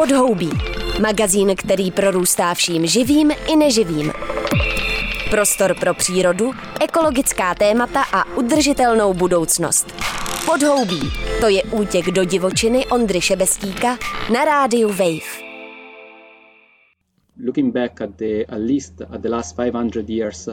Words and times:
Podhoubí. 0.00 0.50
Magazín, 1.00 1.56
který 1.56 1.90
prorůstá 1.90 2.54
vším 2.54 2.86
živým 2.86 3.30
i 3.52 3.56
neživým. 3.56 4.12
Prostor 5.30 5.74
pro 5.80 5.94
přírodu, 5.94 6.50
ekologická 6.80 7.54
témata 7.54 8.02
a 8.12 8.36
udržitelnou 8.36 9.14
budoucnost. 9.14 9.86
Podhoubí. 10.46 11.00
To 11.40 11.48
je 11.48 11.62
útěk 11.62 12.06
do 12.06 12.24
divočiny 12.24 12.86
Ondry 12.86 13.20
Šebestíka 13.20 13.98
na 14.32 14.44
rádiu 14.44 14.88
Wave. 14.88 15.30
Looking 17.44 17.74
back 17.74 18.00
at 18.00 18.10
the 18.16 18.44
at 18.48 18.60
least 18.60 19.00
at 19.00 19.20
the 19.20 19.28
last 19.28 19.56
500 19.56 20.10
years, 20.10 20.48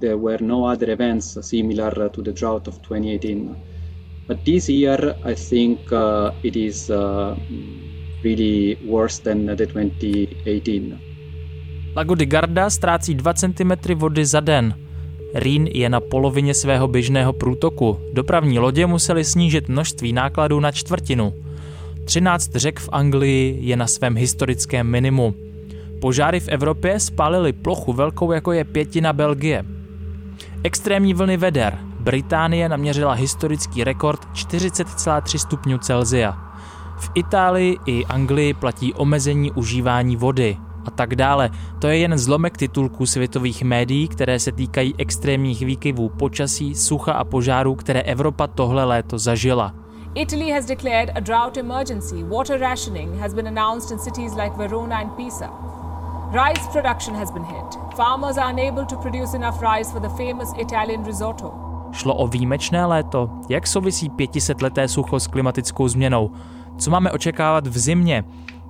there 0.00 0.16
were 0.16 0.44
no 0.44 0.64
other 0.72 0.90
events 0.90 1.38
similar 1.40 2.08
to 2.10 2.22
the 2.22 2.32
drought 2.32 2.68
of 2.68 2.78
2018. 2.78 3.56
But 4.26 4.38
this 4.44 4.68
year, 4.68 5.14
I 5.24 5.34
think 5.34 5.92
uh, 5.92 6.30
it 6.42 6.56
is 6.56 6.90
uh, 6.90 7.36
really 8.24 8.76
worse 8.90 9.22
than 9.22 9.56
the 9.56 9.66
2018. 9.66 10.98
Lago 11.96 12.14
di 12.14 12.26
Garda 12.26 12.70
ztrácí 12.70 13.14
2 13.14 13.34
cm 13.34 13.94
vody 13.94 14.26
za 14.26 14.40
den. 14.40 14.74
Rýn 15.34 15.66
je 15.66 15.88
na 15.88 16.00
polovině 16.00 16.54
svého 16.54 16.88
běžného 16.88 17.32
průtoku. 17.32 18.00
Dopravní 18.12 18.58
lodě 18.58 18.86
museli 18.86 19.24
snížit 19.24 19.68
množství 19.68 20.12
nákladů 20.12 20.60
na 20.60 20.72
čtvrtinu. 20.72 21.34
13 22.04 22.50
řek 22.54 22.80
v 22.80 22.88
Anglii 22.92 23.58
je 23.60 23.76
na 23.76 23.86
svém 23.86 24.16
historickém 24.16 24.86
minimu. 24.86 25.34
Požáry 26.00 26.40
v 26.40 26.48
Evropě 26.48 27.00
spálily 27.00 27.52
plochu 27.52 27.92
velkou 27.92 28.32
jako 28.32 28.52
je 28.52 28.64
pětina 28.64 29.12
Belgie. 29.12 29.64
Extrémní 30.62 31.14
vlny 31.14 31.36
veder. 31.36 31.78
Británie 32.00 32.68
naměřila 32.68 33.12
historický 33.12 33.84
rekord 33.84 34.20
40,3 34.34 35.38
stupňů 35.38 35.78
Celzia. 35.78 36.43
V 37.04 37.10
Itálii 37.14 37.78
i 37.86 38.04
Anglii 38.06 38.54
platí 38.54 38.94
omezení 38.94 39.52
užívání 39.52 40.16
vody 40.16 40.56
a 40.86 40.90
tak 40.90 41.14
dále. 41.14 41.50
To 41.78 41.86
je 41.86 41.98
jen 41.98 42.18
zlomek 42.18 42.56
titulků 42.56 43.06
světových 43.06 43.62
médií, 43.62 44.08
které 44.08 44.38
se 44.38 44.52
týkají 44.52 44.94
extrémních 44.98 45.60
výkyvů 45.60 46.08
počasí, 46.08 46.74
sucha 46.74 47.12
a 47.12 47.24
požárů, 47.24 47.74
které 47.74 48.00
Evropa 48.00 48.46
tohle 48.46 48.84
léto 48.84 49.18
zažila. 49.18 49.74
Italy 50.14 50.50
has 50.50 50.64
declared 50.64 51.10
a 51.14 51.20
drought 51.20 51.56
emergency. 51.56 52.22
Water 52.22 52.60
rationing 52.60 53.20
has 53.20 53.34
been 53.34 53.46
announced 53.58 53.90
in 53.90 53.98
cities 53.98 54.34
like 54.34 54.56
Verona 54.56 54.96
and 54.96 55.10
Pisa. 55.16 55.50
Rice 56.32 56.68
production 56.72 57.16
has 57.16 57.30
been 57.30 57.44
hit. 57.44 57.78
Farmers 57.96 58.38
are 58.38 58.50
unable 58.52 58.86
to 58.86 58.96
produce 58.96 59.36
enough 59.36 59.62
rice 59.62 59.92
for 59.92 60.00
the 60.00 60.24
famous 60.24 60.52
Italian 60.58 61.04
risotto. 61.04 61.73
Šlo 61.94 62.14
o 62.14 62.26
výjimečné 62.26 62.86
léto? 62.86 63.30
Jak 63.48 63.66
souvisí 63.66 64.10
500 64.10 64.62
leté 64.62 64.88
sucho 64.88 65.20
s 65.20 65.26
klimatickou 65.26 65.88
změnou? 65.88 66.30
Co 66.78 66.90
máme 66.90 67.10
očekávat 67.12 67.66
v 67.66 67.78
zimě? 67.78 68.24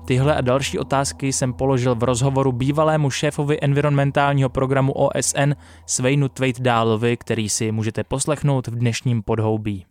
Tyhle 0.05 0.36
a 0.36 0.41
další 0.41 0.78
otázky 0.78 1.33
jsem 1.33 1.52
položil 1.52 1.95
v 1.95 2.02
rozhovoru 2.02 2.52
bývalému 2.52 3.11
šéfovi 3.11 3.58
environmentálního 3.62 4.48
programu 4.48 4.92
OSN 4.92 5.52
Sveinu 5.86 6.28
Tvejtdálovi, 6.28 7.17
který 7.17 7.48
si 7.48 7.72
můžete 7.72 8.05
poslechnout 8.05 8.67
v 8.67 8.75
dnešním 8.75 9.22
podhoubí. 9.22 9.86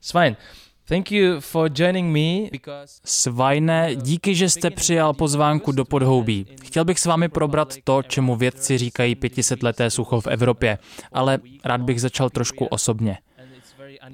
Svein, 0.00 0.36
Thank 0.90 1.12
you 1.12 1.40
for 1.40 1.70
joining 1.78 2.12
me 2.12 2.50
because... 2.52 3.00
Svajne, 3.04 3.96
díky, 3.96 4.34
že 4.34 4.50
jste 4.50 4.70
přijal 4.70 5.14
pozvánku 5.14 5.72
do 5.72 5.84
podhoubí. 5.84 6.46
Chtěl 6.64 6.84
bych 6.84 6.98
s 6.98 7.06
vámi 7.06 7.28
probrat 7.28 7.74
to, 7.84 8.02
čemu 8.02 8.36
vědci 8.36 8.78
říkají 8.78 9.14
500 9.14 9.62
leté 9.62 9.90
sucho 9.90 10.20
v 10.20 10.26
Evropě, 10.26 10.78
ale 11.12 11.38
rád 11.64 11.80
bych 11.80 12.00
začal 12.00 12.30
trošku 12.30 12.64
osobně. 12.64 13.18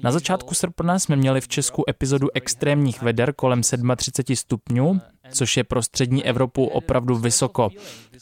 Na 0.03 0.11
začátku 0.11 0.55
srpna 0.55 0.99
jsme 0.99 1.15
měli 1.15 1.41
v 1.41 1.47
Česku 1.47 1.83
epizodu 1.89 2.27
extrémních 2.33 3.01
veder 3.01 3.33
kolem 3.33 3.61
37 3.61 4.35
stupňů, 4.35 5.01
což 5.31 5.57
je 5.57 5.63
pro 5.63 5.83
střední 5.83 6.25
Evropu 6.25 6.65
opravdu 6.65 7.15
vysoko. 7.15 7.69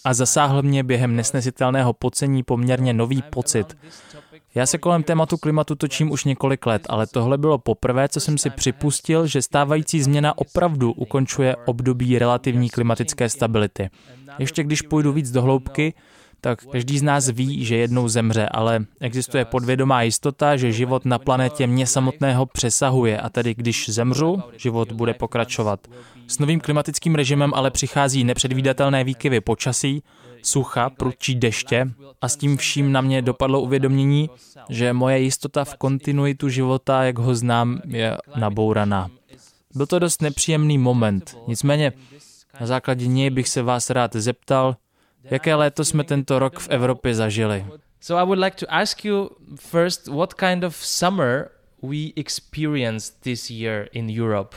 A 0.06 0.14
zasáhl 0.14 0.62
mě 0.62 0.84
během 0.84 1.16
nesnesitelného 1.16 1.94
pocení 1.94 2.44
poměrně 2.44 2.94
nový 2.94 3.22
pocit. 3.22 3.78
Já 4.56 4.66
se 4.66 4.78
kolem 4.78 5.04
tématu 5.04 5.38
klimatu 5.38 5.76
točím 5.76 6.12
už 6.12 6.24
několik 6.24 6.66
let, 6.66 6.82
ale 6.90 7.08
tohle 7.08 7.38
bylo 7.38 7.58
poprvé, 7.58 8.10
co 8.10 8.20
jsem 8.20 8.38
si 8.38 8.50
připustil, 8.50 9.28
že 9.28 9.42
stávající 9.42 10.04
změna 10.04 10.38
opravdu 10.38 10.92
ukončuje 10.92 11.56
období 11.56 12.20
relativní 12.20 12.70
klimatické 12.70 13.30
stability. 13.30 13.90
Ještě 14.40 14.64
když 14.64 14.82
půjdu 14.82 15.14
víc 15.14 15.32
do 15.32 15.42
hloubky, 15.42 15.94
tak 16.42 16.66
každý 16.72 17.00
z 17.00 17.04
nás 17.04 17.30
ví, 17.30 17.66
že 17.66 17.76
jednou 17.76 18.08
zemře, 18.08 18.50
ale 18.52 18.86
existuje 19.00 19.46
podvědomá 19.46 20.02
jistota, 20.02 20.58
že 20.58 20.72
život 20.72 21.06
na 21.06 21.20
planetě 21.20 21.68
mě 21.68 21.88
samotného 21.88 22.46
přesahuje 22.46 23.20
a 23.20 23.30
tedy 23.30 23.54
když 23.54 23.90
zemřu, 23.90 24.44
život 24.58 24.92
bude 24.92 25.14
pokračovat. 25.14 25.88
S 26.28 26.40
novým 26.40 26.60
klimatickým 26.60 27.16
režimem 27.16 27.52
ale 27.56 27.72
přichází 27.72 28.24
nepředvídatelné 28.24 29.04
výkyvy 29.04 29.42
počasí, 29.42 30.04
sucha, 30.46 30.90
prudčí 30.90 31.36
deště 31.36 31.88
a 32.22 32.30
s 32.30 32.36
tím 32.36 32.58
vším 32.58 32.92
na 32.92 33.02
mě 33.02 33.22
dopadlo 33.22 33.62
uvědomění, 33.62 34.30
že 34.70 34.94
moje 34.94 35.20
jistota 35.20 35.64
v 35.66 35.76
kontinuitu 35.76 36.50
života, 36.50 37.04
jak 37.04 37.20
ho 37.20 37.36
znám, 37.36 37.82
je 37.88 38.18
nabouraná. 38.36 39.10
Byl 39.76 39.86
to 39.86 40.00
dost 40.00 40.22
nepříjemný 40.22 40.78
moment, 40.78 41.38
nicméně 41.48 41.94
na 42.60 42.66
základě 42.68 43.08
něj 43.08 43.30
bych 43.30 43.48
se 43.48 43.62
vás 43.62 43.90
rád 43.90 44.16
zeptal, 44.16 44.76
jaké 45.24 45.56
léto 45.56 45.86
jsme 45.86 46.04
tento 46.04 46.40
rok 46.40 46.60
v 46.60 46.70
Evropě 46.70 47.16
zažili. 47.16 47.66
So 48.02 48.22
I 48.22 48.26
would 48.26 48.40
like 48.40 48.58
to 48.58 48.66
ask 48.70 49.06
you 49.06 49.30
first 49.60 50.08
what 50.08 50.34
kind 50.34 50.64
of 50.64 50.76
summer 50.76 51.50
we 51.82 52.14
experienced 52.16 53.22
this 53.24 53.50
year 53.50 53.88
in 53.92 54.10
Europe. 54.22 54.56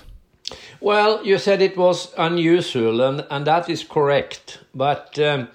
Well, 0.80 1.20
you 1.22 1.38
said 1.38 1.60
it 1.60 1.76
was 1.76 2.14
unusual, 2.16 3.02
and, 3.02 3.24
and 3.30 3.44
that 3.44 3.68
is 3.68 3.84
correct. 3.84 4.58
But 4.74 5.18
um, 5.18 5.48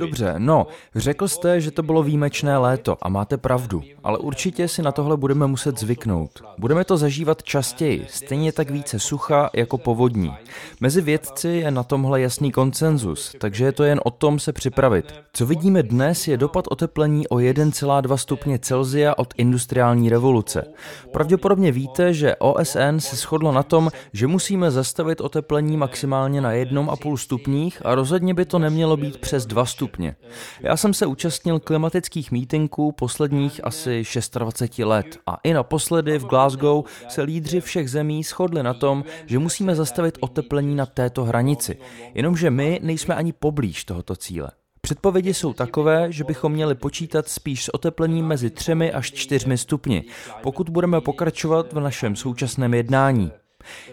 Dobře, 0.00 0.34
no, 0.38 0.66
řekl 0.94 1.28
jste, 1.28 1.60
že 1.60 1.70
to 1.70 1.82
bylo 1.82 2.02
výjimečné 2.02 2.58
léto 2.58 2.96
a 3.02 3.08
máte 3.08 3.36
pravdu, 3.36 3.82
ale 4.04 4.18
určitě 4.18 4.68
si 4.68 4.82
na 4.82 4.92
tohle 4.92 5.16
budeme 5.16 5.46
muset 5.46 5.80
zvyknout. 5.80 6.30
Budeme 6.58 6.84
to 6.84 6.96
zažívat 6.96 7.42
častěji, 7.42 8.06
stejně 8.08 8.52
tak 8.52 8.70
více 8.70 8.98
sucha 8.98 9.50
jako 9.54 9.78
povodní. 9.78 10.32
Mezi 10.80 11.00
vědci 11.00 11.48
je 11.48 11.70
na 11.70 11.82
tomhle 11.82 12.20
jasný 12.20 12.52
konsenzus, 12.52 13.34
takže 13.38 13.64
je 13.64 13.72
to 13.72 13.84
jen 13.84 14.00
o 14.04 14.10
tom 14.10 14.38
se 14.38 14.52
připravit. 14.52 15.14
Co 15.32 15.46
vidíme 15.46 15.82
dnes 15.82 16.28
je 16.28 16.36
dopad 16.36 16.64
oteplení 16.70 17.28
o 17.28 17.36
1,2 17.36 18.16
stupně 18.16 18.58
Celzia 18.58 19.14
od 19.18 19.34
industriální 19.36 20.08
revoluce. 20.08 20.64
Pravděpodobně 21.12 21.72
víte, 21.72 22.14
že 22.14 22.36
OSN 22.36 22.98
se 22.98 23.16
shodlo 23.16 23.52
na 23.52 23.62
tom, 23.62 23.90
že 24.12 24.26
musíme 24.26 24.70
zastavit 24.70 25.20
oteplení 25.20 25.76
maximálně 25.76 26.40
na 26.40 26.52
1,5 26.52 27.16
stupní 27.16 27.61
stupních 27.70 27.86
a 27.86 27.94
rozhodně 27.94 28.34
by 28.34 28.44
to 28.44 28.58
nemělo 28.58 28.96
být 28.96 29.18
přes 29.18 29.46
2 29.46 29.66
stupně. 29.66 30.16
Já 30.60 30.76
jsem 30.76 30.94
se 30.94 31.06
účastnil 31.06 31.60
klimatických 31.60 32.32
mítinků 32.32 32.92
posledních 32.92 33.60
asi 33.64 34.02
26 34.38 34.78
let 34.78 35.18
a 35.26 35.38
i 35.44 35.52
naposledy 35.52 36.18
v 36.18 36.24
Glasgow 36.24 36.84
se 37.08 37.22
lídři 37.22 37.60
všech 37.60 37.90
zemí 37.90 38.22
shodli 38.22 38.62
na 38.62 38.74
tom, 38.74 39.04
že 39.26 39.38
musíme 39.38 39.74
zastavit 39.74 40.18
oteplení 40.20 40.74
na 40.74 40.86
této 40.86 41.24
hranici, 41.24 41.78
jenomže 42.14 42.50
my 42.50 42.80
nejsme 42.82 43.14
ani 43.14 43.32
poblíž 43.32 43.84
tohoto 43.84 44.16
cíle. 44.16 44.50
Předpovědi 44.80 45.34
jsou 45.34 45.52
takové, 45.52 46.12
že 46.12 46.24
bychom 46.24 46.52
měli 46.52 46.74
počítat 46.74 47.28
spíš 47.28 47.64
s 47.64 47.74
oteplením 47.74 48.26
mezi 48.26 48.50
3 48.50 48.92
až 48.92 49.12
4 49.12 49.56
stupni, 49.56 50.04
pokud 50.42 50.70
budeme 50.70 51.00
pokračovat 51.00 51.72
v 51.72 51.80
našem 51.80 52.16
současném 52.16 52.74
jednání. 52.74 53.30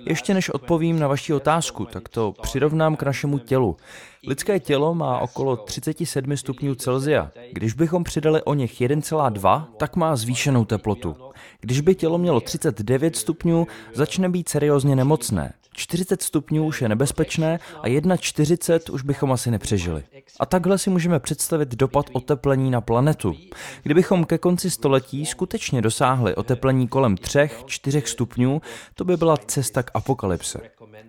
Ještě 0.05 0.33
než 0.33 0.49
odpovím 0.49 0.99
na 0.99 1.07
vaši 1.07 1.33
otázku, 1.33 1.85
tak 1.85 2.09
to 2.09 2.33
přirovnám 2.41 2.95
k 2.95 3.03
našemu 3.03 3.37
tělu. 3.37 3.77
Lidské 4.27 4.59
tělo 4.59 4.95
má 4.95 5.19
okolo 5.19 5.57
37 5.57 6.37
stupňů 6.37 6.75
Celzia. 6.75 7.31
Když 7.51 7.73
bychom 7.73 8.03
přidali 8.03 8.43
o 8.43 8.53
něch 8.53 8.81
1,2, 8.81 9.65
tak 9.77 9.95
má 9.95 10.15
zvýšenou 10.15 10.65
teplotu. 10.65 11.15
Když 11.61 11.81
by 11.81 11.95
tělo 11.95 12.17
mělo 12.17 12.39
39 12.41 13.15
stupňů, 13.15 13.67
začne 13.93 14.29
být 14.29 14.49
seriózně 14.49 14.95
nemocné. 14.95 15.53
40 15.79 16.21
stupňů 16.21 16.65
už 16.65 16.81
je 16.81 16.89
nebezpečné 16.89 17.59
a 17.81 17.87
1,40 17.87 18.93
už 18.93 19.03
bychom 19.03 19.31
asi 19.31 19.51
nepřežili. 19.51 20.03
A 20.39 20.45
takhle 20.45 20.77
si 20.77 20.89
můžeme 20.89 21.19
představit 21.19 21.75
dopad 21.75 22.05
oteplení 22.13 22.71
na 22.71 22.81
planetu. 22.81 23.35
Kdybychom 23.83 24.25
ke 24.25 24.37
konci 24.37 24.69
století 24.69 25.25
skutečně 25.25 25.81
dosáhli 25.81 26.35
oteplení 26.35 26.87
kolem 26.87 27.15
3-4 27.15 28.03
stupňů, 28.03 28.61
to 28.95 29.05
by 29.05 29.17
byla 29.17 29.37
cesta 29.37 29.83
k 29.83 29.91
apokalypse. 29.93 30.59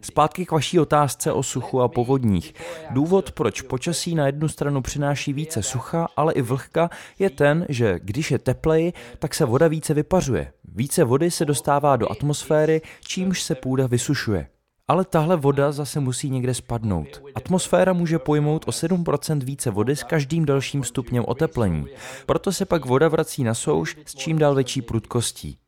Zpátky 0.01 0.47
k 0.47 0.53
vaší 0.53 0.79
otázce 0.79 1.33
o 1.33 1.43
suchu 1.43 1.81
a 1.81 1.89
povodních. 1.89 2.55
Důvod, 2.91 3.33
proč 3.33 3.61
počasí 3.63 4.15
na 4.15 4.27
jednu 4.27 4.49
stranu 4.49 4.83
přináší 4.83 5.33
více 5.33 5.63
sucha, 5.63 6.09
ale 6.17 6.33
i 6.33 6.43
vlhka, 6.43 6.91
je 7.19 7.31
ten, 7.31 7.67
že 7.69 7.99
když 8.03 8.31
je 8.31 8.39
tepleji, 8.39 8.93
tak 9.19 9.35
se 9.35 9.45
voda 9.45 9.69
více 9.69 9.95
vypařuje. 9.95 10.53
Více 10.65 11.05
vody 11.05 11.31
se 11.31 11.45
dostává 11.45 11.97
do 11.97 12.13
atmosféry, 12.13 12.83
čímž 13.01 13.43
se 13.43 13.55
půda 13.55 13.87
vysušuje. 13.87 14.47
Ale 14.91 15.05
tahle 15.05 15.37
voda 15.37 15.73
zase 15.73 16.01
musí 16.01 16.31
někde 16.31 16.55
spadnout. 16.55 17.23
Atmosféra 17.35 17.93
může 17.93 18.19
pojmout 18.19 18.65
o 18.69 18.71
7% 18.71 19.45
více 19.45 19.71
vody 19.71 19.97
s 19.97 20.03
každým 20.03 20.45
dalším 20.45 20.85
stupněm 20.85 21.25
oteplení. 21.27 21.87
Proto 22.27 22.53
se 22.53 22.65
pak 22.65 22.85
voda 22.85 23.09
vrací 23.09 23.45
na 23.45 23.55
souš 23.55 23.97
s 24.07 24.15
čím 24.15 24.39
dál 24.39 24.55
větší 24.55 24.83
prudkostí. 24.83 25.59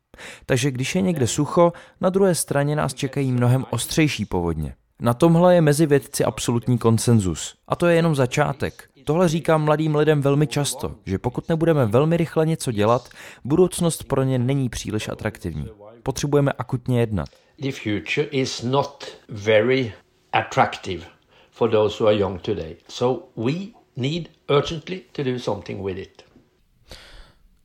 Takže 0.45 0.71
když 0.71 0.95
je 0.95 1.01
někde 1.01 1.27
sucho, 1.27 1.73
na 2.01 2.09
druhé 2.09 2.35
straně 2.35 2.75
nás 2.75 2.93
čekají 2.93 3.31
mnohem 3.31 3.65
ostřejší 3.69 4.25
povodně. 4.25 4.75
Na 4.99 5.13
tomhle 5.13 5.55
je 5.55 5.61
mezi 5.61 5.85
vědci 5.85 6.25
absolutní 6.25 6.77
konsenzus. 6.77 7.55
A 7.67 7.75
to 7.75 7.87
je 7.87 7.95
jenom 7.95 8.15
začátek. 8.15 8.89
Tohle 9.05 9.29
říkám 9.29 9.61
mladým 9.61 9.95
lidem 9.95 10.21
velmi 10.21 10.47
často, 10.47 10.95
že 11.05 11.19
pokud 11.19 11.49
nebudeme 11.49 11.85
velmi 11.85 12.17
rychle 12.17 12.45
něco 12.45 12.71
dělat, 12.71 13.09
budoucnost 13.43 14.03
pro 14.03 14.23
ně 14.23 14.39
není 14.39 14.69
příliš 14.69 15.09
atraktivní. 15.09 15.67
Potřebujeme 16.03 16.51
akutně 16.51 16.99
jednat. 16.99 17.29
The 17.63 17.71
future 17.71 18.27
is 18.31 18.61
not 18.61 19.05
very 19.29 19.93
attractive 20.33 21.05
for 21.51 21.69
those 21.71 21.95
who 21.97 22.07
are 22.07 22.17
young 22.17 22.39
today. 22.39 22.75
So 22.89 23.29
we 23.35 23.73
need 23.95 24.29
urgently 24.49 25.03
to 25.13 25.23
do 25.23 25.39
something 25.39 25.81
with 25.83 25.97
it. 25.97 26.23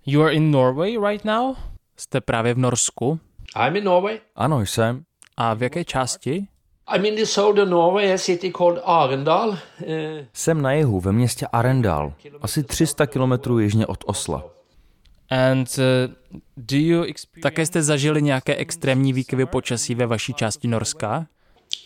You 0.06 0.22
are 0.22 0.30
in 0.34 0.50
Norway 0.50 0.96
right 0.96 1.24
now? 1.24 1.56
Jste 1.96 2.20
právě 2.20 2.54
v 2.54 2.58
Norsku? 2.58 3.20
I'm 3.56 3.76
in 3.76 3.84
Norway. 3.84 4.20
Ano, 4.36 4.60
jsem. 4.60 5.02
A 5.36 5.54
v 5.54 5.62
jaké 5.62 5.84
části? 5.84 6.46
I'm 6.94 7.04
in 7.04 7.16
the 7.16 7.26
southern 7.26 7.70
Norway, 7.70 8.12
a 8.12 8.18
city 8.18 8.52
called 8.52 8.82
Arendal. 8.84 9.48
Uh, 9.48 9.58
Jsem 10.32 10.62
na 10.62 10.72
jihu, 10.72 11.00
ve 11.00 11.12
městě 11.12 11.46
Arendal, 11.52 12.12
asi 12.42 12.62
300 12.62 13.06
kilometrů 13.06 13.58
jižně 13.58 13.86
od 13.86 14.04
Osla. 14.06 14.57
Také 17.42 17.66
jste 17.66 17.82
zažili 17.82 18.22
nějaké 18.22 18.56
extrémní 18.56 19.12
výkyvy 19.12 19.46
počasí 19.46 19.94
ve 19.94 20.06
vaší 20.06 20.34
části 20.34 20.68
Norska? 20.68 21.26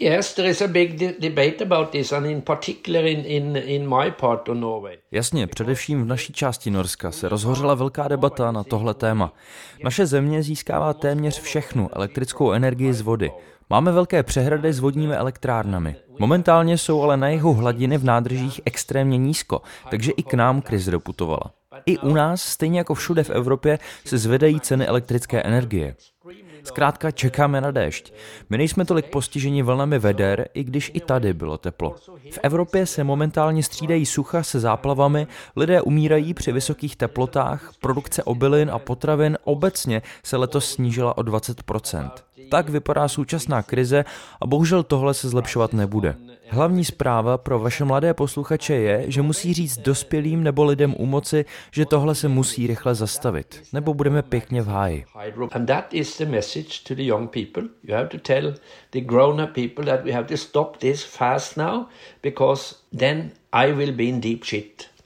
yes, 0.02 0.34
there 0.34 0.48
is 0.48 0.62
a 0.62 0.68
big 0.68 0.96
de- 0.96 1.14
debate 1.18 1.64
about 1.64 1.90
this, 1.90 2.12
and 2.12 2.26
in 2.26 2.42
particular 2.42 3.06
in, 3.06 3.24
in, 3.26 3.56
in 3.56 3.88
my 3.88 4.10
part 4.10 4.48
of 4.48 4.56
Norway. 4.56 4.98
Jasně, 5.10 5.46
především 5.46 6.02
v 6.02 6.06
naší 6.06 6.32
části 6.32 6.70
Norska 6.70 7.12
se 7.12 7.28
rozhořela 7.28 7.74
velká 7.74 8.08
debata 8.08 8.52
na 8.52 8.64
tohle 8.64 8.94
téma. 8.94 9.32
Naše 9.84 10.06
země 10.06 10.42
získává 10.42 10.94
téměř 10.94 11.40
všechnu 11.40 11.88
elektrickou 11.92 12.52
energii 12.52 12.92
z 12.92 13.00
vody. 13.00 13.30
Máme 13.70 13.92
velké 13.92 14.22
přehrady 14.22 14.72
s 14.72 14.80
vodními 14.80 15.14
elektrárnami. 15.14 15.96
Momentálně 16.18 16.78
jsou 16.78 17.02
ale 17.02 17.16
na 17.16 17.28
jihu 17.28 17.54
hladiny 17.54 17.98
v 17.98 18.04
nádržích 18.04 18.60
extrémně 18.64 19.18
nízko, 19.18 19.62
takže 19.90 20.12
i 20.12 20.22
k 20.22 20.34
nám 20.34 20.62
krize 20.62 20.90
doputovala. 20.90 21.61
I 21.86 21.98
u 21.98 22.14
nás, 22.14 22.42
stejně 22.42 22.78
jako 22.78 22.94
všude 22.94 23.24
v 23.24 23.30
Evropě, 23.30 23.78
se 24.04 24.18
zvedají 24.18 24.60
ceny 24.60 24.86
elektrické 24.86 25.42
energie. 25.42 25.94
Zkrátka 26.64 27.10
čekáme 27.10 27.60
na 27.60 27.70
déšť. 27.70 28.12
My 28.50 28.58
nejsme 28.58 28.84
tolik 28.84 29.06
postiženi 29.06 29.62
vlnami 29.62 29.98
veder, 29.98 30.48
i 30.54 30.64
když 30.64 30.90
i 30.94 31.00
tady 31.00 31.32
bylo 31.34 31.58
teplo. 31.58 31.96
V 32.30 32.38
Evropě 32.42 32.86
se 32.86 33.04
momentálně 33.04 33.62
střídají 33.62 34.06
sucha 34.06 34.42
se 34.42 34.60
záplavami, 34.60 35.26
lidé 35.56 35.82
umírají 35.82 36.34
při 36.34 36.52
vysokých 36.52 36.96
teplotách, 36.96 37.72
produkce 37.80 38.22
obilin 38.22 38.70
a 38.70 38.78
potravin 38.78 39.38
obecně 39.44 40.02
se 40.24 40.36
letos 40.36 40.72
snížila 40.72 41.18
o 41.18 41.22
20%. 41.22 42.10
Tak 42.50 42.68
vypadá 42.68 43.08
současná 43.08 43.62
krize 43.62 44.04
a 44.40 44.46
bohužel 44.46 44.82
tohle 44.82 45.14
se 45.14 45.28
zlepšovat 45.28 45.72
nebude. 45.72 46.16
Hlavní 46.48 46.84
zpráva 46.84 47.38
pro 47.38 47.58
vaše 47.58 47.84
mladé 47.84 48.14
posluchače 48.14 48.74
je, 48.74 49.04
že 49.06 49.22
musí 49.22 49.54
říct 49.54 49.78
dospělým 49.78 50.42
nebo 50.42 50.64
lidem 50.64 50.94
u 50.98 51.06
moci, 51.06 51.44
že 51.70 51.86
tohle 51.86 52.14
se 52.14 52.28
musí 52.28 52.66
rychle 52.66 52.94
zastavit, 52.94 53.62
nebo 53.72 53.94
budeme 53.94 54.22
pěkně 54.22 54.62
v 54.62 54.66
háji. 54.66 55.04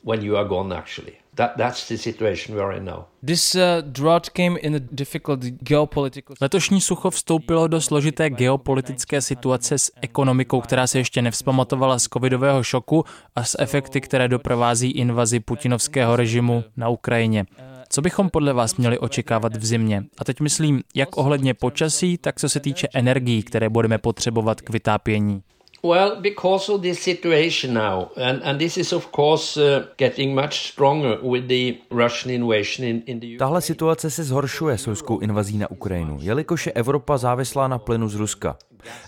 When 0.04 0.22
you 0.22 0.36
are 0.36 0.48
gone 0.48 0.76
actually. 0.76 1.25
That, 1.36 1.56
that's 1.56 1.88
the 1.88 1.96
situation 1.96 2.56
we 2.56 2.62
are 2.62 2.76
in 2.76 2.84
now. 2.84 3.04
This 3.26 3.54
uh, 3.54 3.60
drought 3.82 4.28
came 4.30 4.58
in 4.62 4.74
a 4.74 4.78
difficult 4.92 5.40
geopolitical 5.44 6.36
Letošní 6.40 6.80
sucho 6.80 7.10
vstoupilo 7.10 7.68
do 7.68 7.80
složité 7.80 8.30
geopolitické 8.30 9.20
situace 9.20 9.78
s 9.78 9.92
ekonomikou, 10.00 10.60
která 10.60 10.86
se 10.86 10.98
ještě 10.98 11.22
nevzpamatovala 11.22 11.98
z 11.98 12.08
covidového 12.12 12.62
šoku 12.62 13.04
a 13.36 13.44
s 13.44 13.56
efekty, 13.58 14.00
které 14.00 14.28
doprovází 14.28 14.90
invazi 14.90 15.40
putinovského 15.40 16.16
režimu 16.16 16.64
na 16.76 16.88
Ukrajině. 16.88 17.44
Co 17.88 18.02
bychom 18.02 18.30
podle 18.30 18.52
vás 18.52 18.76
měli 18.76 18.98
očekávat 18.98 19.56
v 19.56 19.66
zimě? 19.66 20.04
A 20.18 20.24
teď 20.24 20.40
myslím, 20.40 20.82
jak 20.94 21.16
ohledně 21.16 21.54
počasí, 21.54 22.18
tak 22.18 22.40
co 22.40 22.48
se 22.48 22.60
týče 22.60 22.88
energií, 22.94 23.42
které 23.42 23.68
budeme 23.68 23.98
potřebovat 23.98 24.60
k 24.60 24.70
vytápění. 24.70 25.42
Well, 25.82 26.20
because 26.20 26.72
of 26.72 26.82
this 26.82 27.02
situation 27.02 27.74
now, 27.74 28.10
and, 28.16 28.42
and 28.42 28.58
this 28.58 28.76
is 28.76 28.92
of 28.92 29.06
course 29.12 29.56
uh, 29.56 29.86
getting 29.98 30.34
much 30.34 30.68
stronger 30.72 31.18
with 31.22 31.48
the 31.48 31.78
Russian 31.90 32.30
invasion 32.30 32.84
in, 32.84 33.02
in 33.06 33.20
the 33.20 33.26
Ukraine. 33.26 33.38
Tahle 33.38 33.60
situace 33.60 34.10
se 34.10 34.24
zhoršuje 34.24 34.78
s 34.78 34.86
ruskou 34.86 35.18
invazí 35.18 35.58
na 35.58 35.70
Ukrajinu, 35.70 36.18
jelikož 36.20 36.66
je 36.66 36.72
Evropa 36.72 37.18
závislá 37.18 37.68
na 37.68 37.78
plynu 37.78 38.08
z 38.08 38.14
Ruska. 38.14 38.56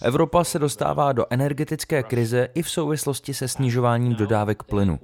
Evropa 0.03 0.45
se 0.45 0.59
dostává 0.59 1.13
do 1.13 1.25
energetické 1.31 2.03
krize 2.03 2.49
i 2.55 2.63
v 2.63 2.71
souvislosti 2.71 3.35
se 3.35 3.49
snižováním 3.49 4.15
dodávek 4.15 4.63
plynu. 4.63 4.99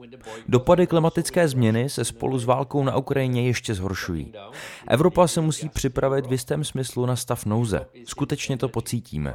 Dopady 0.48 0.86
klimatické 0.86 1.48
změny 1.48 1.88
se 1.88 2.04
spolu 2.04 2.38
s 2.38 2.44
válkou 2.44 2.84
na 2.84 2.96
Ukrajině 2.96 3.46
ještě 3.46 3.74
zhoršují. 3.74 4.32
Evropa 4.88 5.26
se 5.26 5.40
musí 5.40 5.68
připravit 5.68 6.26
v 6.26 6.32
jistém 6.32 6.64
smyslu 6.64 7.06
na 7.06 7.16
stav 7.16 7.46
nouze. 7.46 7.86
Skutečně 8.04 8.56
to 8.56 8.68
pocítíme. 8.68 9.34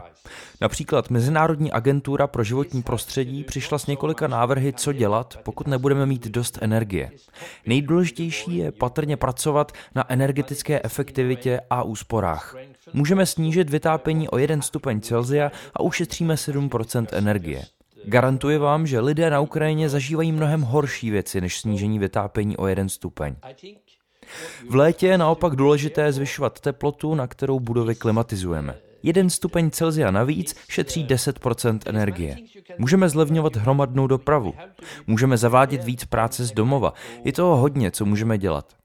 Například 0.62 1.10
Mezinárodní 1.10 1.72
agentura 1.72 2.28
pro 2.28 2.44
životní 2.44 2.82
prostředí 2.82 3.44
přišla 3.44 3.78
s 3.78 3.88
několika 3.88 4.28
návrhy, 4.28 4.74
co 4.74 4.94
dělat, 4.94 5.40
pokud 5.44 5.68
nebudeme 5.68 6.06
mít 6.06 6.28
dost 6.28 6.58
energie. 6.62 7.12
Nejdůležitější 7.66 8.58
je 8.58 8.72
patrně 8.72 9.18
pracovat 9.18 9.72
na 9.96 10.12
energetické 10.12 10.82
efektivitě 10.84 11.62
a 11.70 11.84
úsporách. 11.84 12.56
Můžeme 12.94 13.26
snížit 13.26 13.70
vytápění 13.70 14.30
o 14.30 14.38
1 14.38 14.62
stupeň 14.62 15.02
Celsia 15.02 15.29
a 15.74 15.80
ušetříme 15.80 16.36
7% 16.36 17.08
energie. 17.12 17.66
Garantuji 18.06 18.58
vám, 18.58 18.88
že 18.88 19.00
lidé 19.00 19.30
na 19.30 19.40
Ukrajině 19.40 19.90
zažívají 19.90 20.32
mnohem 20.32 20.62
horší 20.62 21.12
věci 21.12 21.42
než 21.42 21.60
snížení 21.60 22.00
vytápění 22.00 22.58
o 22.58 22.68
1 22.68 22.90
stupeň. 22.90 23.36
V 24.70 24.76
létě 24.76 25.08
je 25.08 25.18
naopak 25.18 25.56
důležité 25.56 26.12
zvyšovat 26.12 26.60
teplotu, 26.60 27.16
na 27.16 27.28
kterou 27.28 27.60
budovy 27.60 27.96
klimatizujeme. 27.96 28.76
Jeden 29.04 29.30
stupeň 29.30 29.72
Celsia 29.72 30.12
navíc 30.12 30.56
šetří 30.70 31.06
10% 31.06 31.80
energie. 31.86 32.38
Můžeme 32.78 33.10
zlevňovat 33.10 33.56
hromadnou 33.56 34.08
dopravu. 34.08 34.54
Můžeme 35.08 35.38
zavádět 35.38 35.84
víc 35.84 36.06
práce 36.06 36.46
z 36.46 36.52
domova. 36.52 36.94
Je 37.24 37.34
toho 37.34 37.56
hodně, 37.56 37.92
co 37.92 38.06
můžeme 38.06 38.38
dělat. 38.38 38.79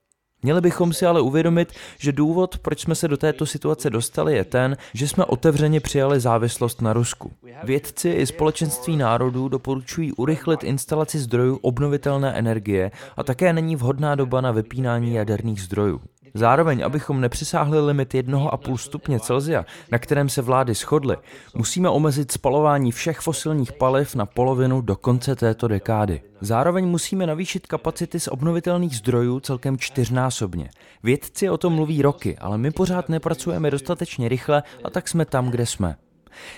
Měli 0.45 0.61
bychom 0.61 0.93
si 0.93 1.07
ale 1.07 1.21
uvědomit, 1.21 1.73
že 1.99 2.13
důvod, 2.13 2.59
proč 2.59 2.81
jsme 2.81 2.95
se 2.95 3.09
do 3.09 3.17
této 3.17 3.47
situace 3.47 3.91
dostali, 3.91 4.35
je 4.35 4.45
ten, 4.45 4.77
že 4.95 5.09
jsme 5.09 5.25
otevřeně 5.25 5.81
přijali 5.81 6.21
závislost 6.21 6.83
na 6.83 6.93
Rusku. 6.93 7.33
Vědci 7.65 8.11
i 8.11 8.27
společenství 8.27 8.97
národů 8.97 9.49
doporučují 9.49 10.13
urychlit 10.13 10.65
instalaci 10.65 11.19
zdrojů 11.19 11.57
obnovitelné 11.57 12.33
energie 12.33 12.91
a 13.17 13.23
také 13.23 13.53
není 13.53 13.77
vhodná 13.77 14.15
doba 14.15 14.41
na 14.41 14.53
vypínání 14.53 15.15
jaderných 15.15 15.63
zdrojů. 15.63 16.01
Zároveň, 16.37 16.85
abychom 16.85 17.21
nepřesáhli 17.21 17.81
limit 17.81 18.15
1,5 18.15 18.77
stupně 18.77 19.21
Celsia, 19.21 19.65
na 19.93 19.99
kterém 19.99 20.29
se 20.29 20.43
vlády 20.43 20.75
shodly, 20.75 21.17
musíme 21.55 21.89
omezit 21.89 22.33
spalování 22.33 22.93
všech 22.93 23.21
fosilních 23.21 23.73
paliv 23.73 24.15
na 24.15 24.27
polovinu 24.27 24.81
do 24.81 24.97
konce 24.97 25.37
této 25.37 25.69
dekády. 25.69 26.23
Zároveň 26.41 26.87
musíme 26.87 27.27
navýšit 27.27 27.67
kapacity 27.67 28.21
z 28.21 28.29
obnovitelných 28.29 28.97
zdrojů 28.97 29.41
celkem 29.41 29.79
čtyřnásobně. 29.79 30.71
Vědci 31.03 31.51
o 31.51 31.59
tom 31.59 31.73
mluví 31.73 32.03
roky, 32.03 32.39
ale 32.39 32.59
my 32.59 32.71
pořád 32.71 33.09
nepracujeme 33.09 33.71
dostatečně 33.71 34.29
rychle 34.29 34.63
a 34.85 34.91
tak 34.91 35.09
jsme 35.09 35.25
tam, 35.25 35.51
kde 35.51 35.67
jsme. 35.67 35.97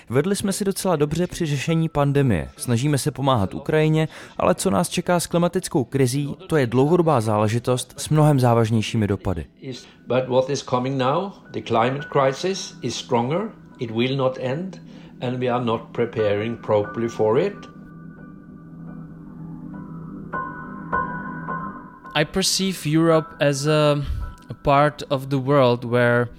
Vedli 0.09 0.35
jsme 0.35 0.53
si 0.53 0.65
docela 0.65 0.95
dobře 0.95 1.27
při 1.27 1.45
řešení 1.45 1.89
pandemie. 1.89 2.49
Snažíme 2.57 2.97
se 2.97 3.11
pomáhat 3.11 3.53
Ukrajině, 3.53 4.07
ale 4.37 4.55
co 4.55 4.69
nás 4.69 4.89
čeká 4.89 5.19
s 5.19 5.27
klimatickou 5.27 5.83
krizí, 5.83 6.35
to 6.47 6.57
je 6.57 6.67
dlouhodobá 6.67 7.21
záležitost 7.21 7.93
s 7.97 8.09
mnohem 8.09 8.39
závažnějšími 8.39 9.07
dopady. 9.07 9.45
But 10.07 10.27
what 10.27 10.49
is 10.49 10.63
coming 10.63 10.97
now, 10.97 11.31
the 11.51 11.61
climate 11.61 12.07
crisis, 12.11 12.75
is 12.81 12.95
stronger. 12.95 13.49
It 13.79 13.91
will 13.91 14.17
not 14.17 14.37
end, 14.41 14.81
and 15.21 15.39
we 15.39 15.47
are 15.47 15.65
not 15.65 15.81
preparing 15.91 16.57
properly 16.57 17.09
for 17.09 17.39
it. 17.39 17.53
I 22.15 22.25
perceive 22.25 22.85
Europe 22.85 23.27
as 23.39 23.67
a, 23.67 24.03
a 24.49 24.53
part 24.53 25.03
of 25.09 25.29
the 25.29 25.37
world 25.37 25.85
where 25.85 26.29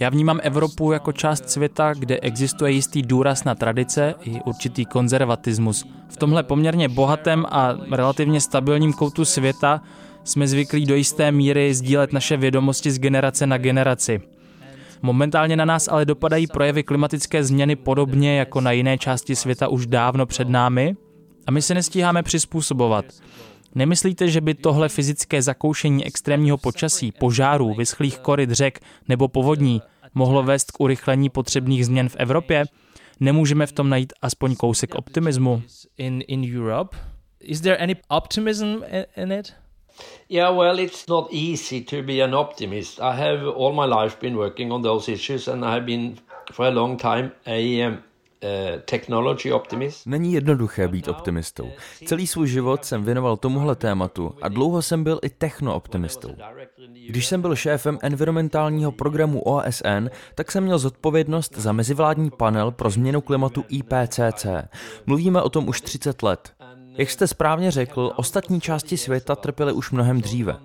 Já 0.00 0.08
vnímám 0.08 0.40
Evropu 0.42 0.92
jako 0.92 1.12
část 1.12 1.50
světa, 1.50 1.94
kde 1.94 2.20
existuje 2.20 2.72
jistý 2.72 3.02
důraz 3.02 3.44
na 3.44 3.54
tradice 3.54 4.14
i 4.22 4.40
určitý 4.44 4.84
konzervatismus. 4.84 5.84
V 6.08 6.16
tomhle 6.16 6.42
poměrně 6.42 6.88
bohatém 6.88 7.46
a 7.50 7.74
relativně 7.90 8.40
stabilním 8.40 8.92
koutu 8.92 9.24
světa 9.24 9.82
jsme 10.24 10.48
zvyklí 10.48 10.86
do 10.86 10.94
jisté 10.94 11.32
míry 11.32 11.74
sdílet 11.74 12.12
naše 12.12 12.36
vědomosti 12.36 12.90
z 12.90 12.98
generace 12.98 13.46
na 13.46 13.58
generaci. 13.58 14.20
Momentálně 15.02 15.56
na 15.56 15.64
nás 15.64 15.88
ale 15.88 16.04
dopadají 16.04 16.46
projevy 16.46 16.82
klimatické 16.82 17.44
změny 17.44 17.76
podobně 17.76 18.38
jako 18.38 18.60
na 18.60 18.72
jiné 18.72 18.98
části 18.98 19.36
světa 19.36 19.68
už 19.68 19.86
dávno 19.86 20.26
před 20.26 20.48
námi 20.48 20.96
a 21.46 21.50
my 21.50 21.62
se 21.62 21.74
nestíháme 21.74 22.22
přizpůsobovat. 22.22 23.04
Nemyslíte, 23.76 24.28
že 24.28 24.40
by 24.40 24.54
tohle 24.54 24.88
fyzické 24.88 25.42
zakoušení 25.42 26.04
extrémního 26.04 26.56
počasí, 26.58 27.12
požárů, 27.12 27.74
vyschlých 27.74 28.18
koryt 28.18 28.50
řek 28.50 28.80
nebo 29.08 29.28
povodní 29.28 29.82
mohlo 30.14 30.42
vést 30.42 30.70
k 30.70 30.80
urychlení 30.80 31.28
potřebných 31.28 31.86
změn 31.86 32.08
v 32.08 32.16
Evropě? 32.18 32.64
Nemůžeme 33.20 33.66
v 33.66 33.72
tom 33.72 33.88
najít 33.88 34.12
aspoň 34.22 34.56
kousek 34.56 34.94
optimismu? 34.94 35.62
In, 35.98 36.22
in 36.28 36.58
Europe, 36.58 36.96
is 37.40 37.60
there 37.60 37.76
any 37.76 37.96
optimism 38.08 38.66
in 39.16 39.32
it? 39.32 39.52
Yeah, 40.28 40.56
well, 40.56 40.80
it's 40.80 41.06
not 41.06 41.32
easy 41.32 41.80
to 41.80 42.02
be 42.02 42.24
an 42.24 42.34
optimist. 42.34 43.00
I 43.00 43.16
have 43.16 43.46
all 43.56 43.72
my 43.72 44.02
life 44.02 44.16
been 44.20 44.36
working 44.36 44.72
on 44.72 44.82
those 44.82 45.12
issues, 45.12 45.48
and 45.48 45.64
I 45.64 45.70
have 45.70 45.86
been 45.86 46.16
for 46.52 46.66
a 46.66 46.70
long 46.70 47.00
time 47.00 47.32
a 47.46 47.86
um. 47.86 48.02
Není 50.06 50.32
jednoduché 50.32 50.88
být 50.88 51.08
optimistou. 51.08 51.70
Celý 52.06 52.26
svůj 52.26 52.48
život 52.48 52.84
jsem 52.84 53.04
věnoval 53.04 53.36
tomuhle 53.36 53.76
tématu 53.76 54.34
a 54.42 54.48
dlouho 54.48 54.82
jsem 54.82 55.04
byl 55.04 55.18
i 55.22 55.30
technooptimistou. 55.30 56.30
Když 57.08 57.26
jsem 57.26 57.42
byl 57.42 57.56
šéfem 57.56 57.98
environmentálního 58.02 58.92
programu 58.92 59.40
OSN, 59.40 60.08
tak 60.34 60.52
jsem 60.52 60.64
měl 60.64 60.78
zodpovědnost 60.78 61.56
za 61.56 61.72
mezivládní 61.72 62.30
panel 62.30 62.70
pro 62.70 62.90
změnu 62.90 63.20
klimatu 63.20 63.64
IPCC. 63.68 64.46
Mluvíme 65.06 65.42
o 65.42 65.48
tom 65.48 65.68
už 65.68 65.80
30 65.80 66.22
let. 66.22 66.52
Jak 66.98 67.10
jste 67.10 67.26
správně 67.26 67.70
řekl, 67.70 68.12
ostatní 68.16 68.60
části 68.60 68.96
světa 68.96 69.36
trpěly 69.36 69.72
už 69.72 69.90
mnohem 69.90 70.20
dříve. 70.20 70.56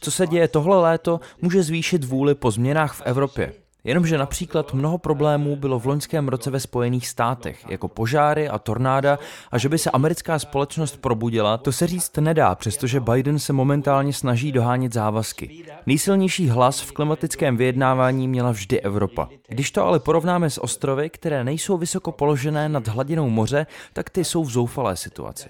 Co 0.00 0.10
se 0.10 0.26
děje 0.26 0.48
tohle 0.48 0.80
léto, 0.80 1.20
může 1.42 1.62
zvýšit 1.62 2.04
vůli 2.04 2.34
po 2.34 2.50
změnách 2.50 2.94
v 2.94 3.02
Evropě. 3.04 3.52
Jenomže 3.84 4.18
například 4.18 4.74
mnoho 4.74 4.98
problémů 4.98 5.56
bylo 5.56 5.78
v 5.78 5.86
loňském 5.86 6.28
roce 6.28 6.50
ve 6.50 6.60
Spojených 6.60 7.08
státech, 7.08 7.64
jako 7.68 7.88
požáry 7.88 8.48
a 8.48 8.58
tornáda, 8.58 9.18
a 9.50 9.58
že 9.58 9.68
by 9.68 9.78
se 9.78 9.90
americká 9.90 10.38
společnost 10.38 10.96
probudila, 10.96 11.56
to 11.58 11.72
se 11.72 11.86
říct 11.86 12.16
nedá, 12.16 12.54
přestože 12.54 13.00
Biden 13.00 13.38
se 13.38 13.52
momentálně 13.52 14.12
snaží 14.12 14.52
dohánět 14.52 14.92
závazky. 14.92 15.64
Nejsilnější 15.86 16.48
hlas 16.48 16.80
v 16.80 16.92
klimatickém 16.92 17.56
vyjednávání 17.56 18.28
měla 18.28 18.50
vždy 18.50 18.80
Evropa. 18.80 19.28
Když 19.48 19.70
to 19.70 19.84
ale 19.84 20.00
porovnáme 20.00 20.50
s 20.50 20.64
ostrovy, 20.64 21.10
které 21.10 21.44
nejsou 21.44 21.76
vysoko 21.76 22.12
položené 22.12 22.68
nad 22.68 22.88
hladinou 22.88 23.28
moře, 23.30 23.66
tak 23.92 24.10
ty 24.10 24.24
jsou 24.24 24.44
v 24.44 24.50
zoufalé 24.50 24.96
situaci. 24.96 25.48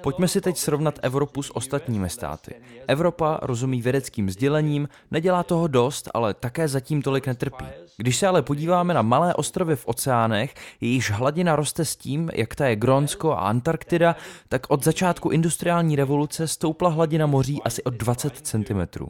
Pojďme 0.00 0.28
si 0.28 0.40
teď 0.40 0.56
srovnat 0.56 0.98
Evropu 1.02 1.42
s 1.42 1.56
ostatními 1.56 2.10
státy. 2.10 2.54
Evropa 2.86 3.38
rozumí 3.42 3.82
vědeckým 3.82 4.30
sdělením, 4.30 4.88
nedělá 5.10 5.42
toho 5.42 5.66
dost, 5.66 6.08
ale 6.14 6.34
také 6.34 6.68
zatím 6.68 7.02
tolik 7.02 7.26
netrpí. 7.26 7.64
Když 7.96 8.16
se 8.16 8.26
ale 8.26 8.42
podíváme 8.42 8.94
na 8.94 9.02
malé 9.02 9.34
ostrovy 9.34 9.76
v 9.76 9.86
oceánech, 9.86 10.54
jejíž 10.80 11.10
hladina 11.10 11.56
roste 11.56 11.84
s 11.84 11.96
tím, 11.96 12.30
jak 12.34 12.54
ta 12.54 12.66
je 12.66 12.76
Grónsko 12.76 13.32
a 13.32 13.40
Antarktida, 13.40 14.16
tak 14.48 14.70
od 14.70 14.84
začátku 14.84 15.30
industriální 15.30 15.96
revoluce 15.96 16.48
stoupla 16.48 16.90
hladina 16.90 17.26
moří 17.26 17.62
asi 17.62 17.82
o 17.82 17.90
20 17.90 18.36
cm. 18.36 19.06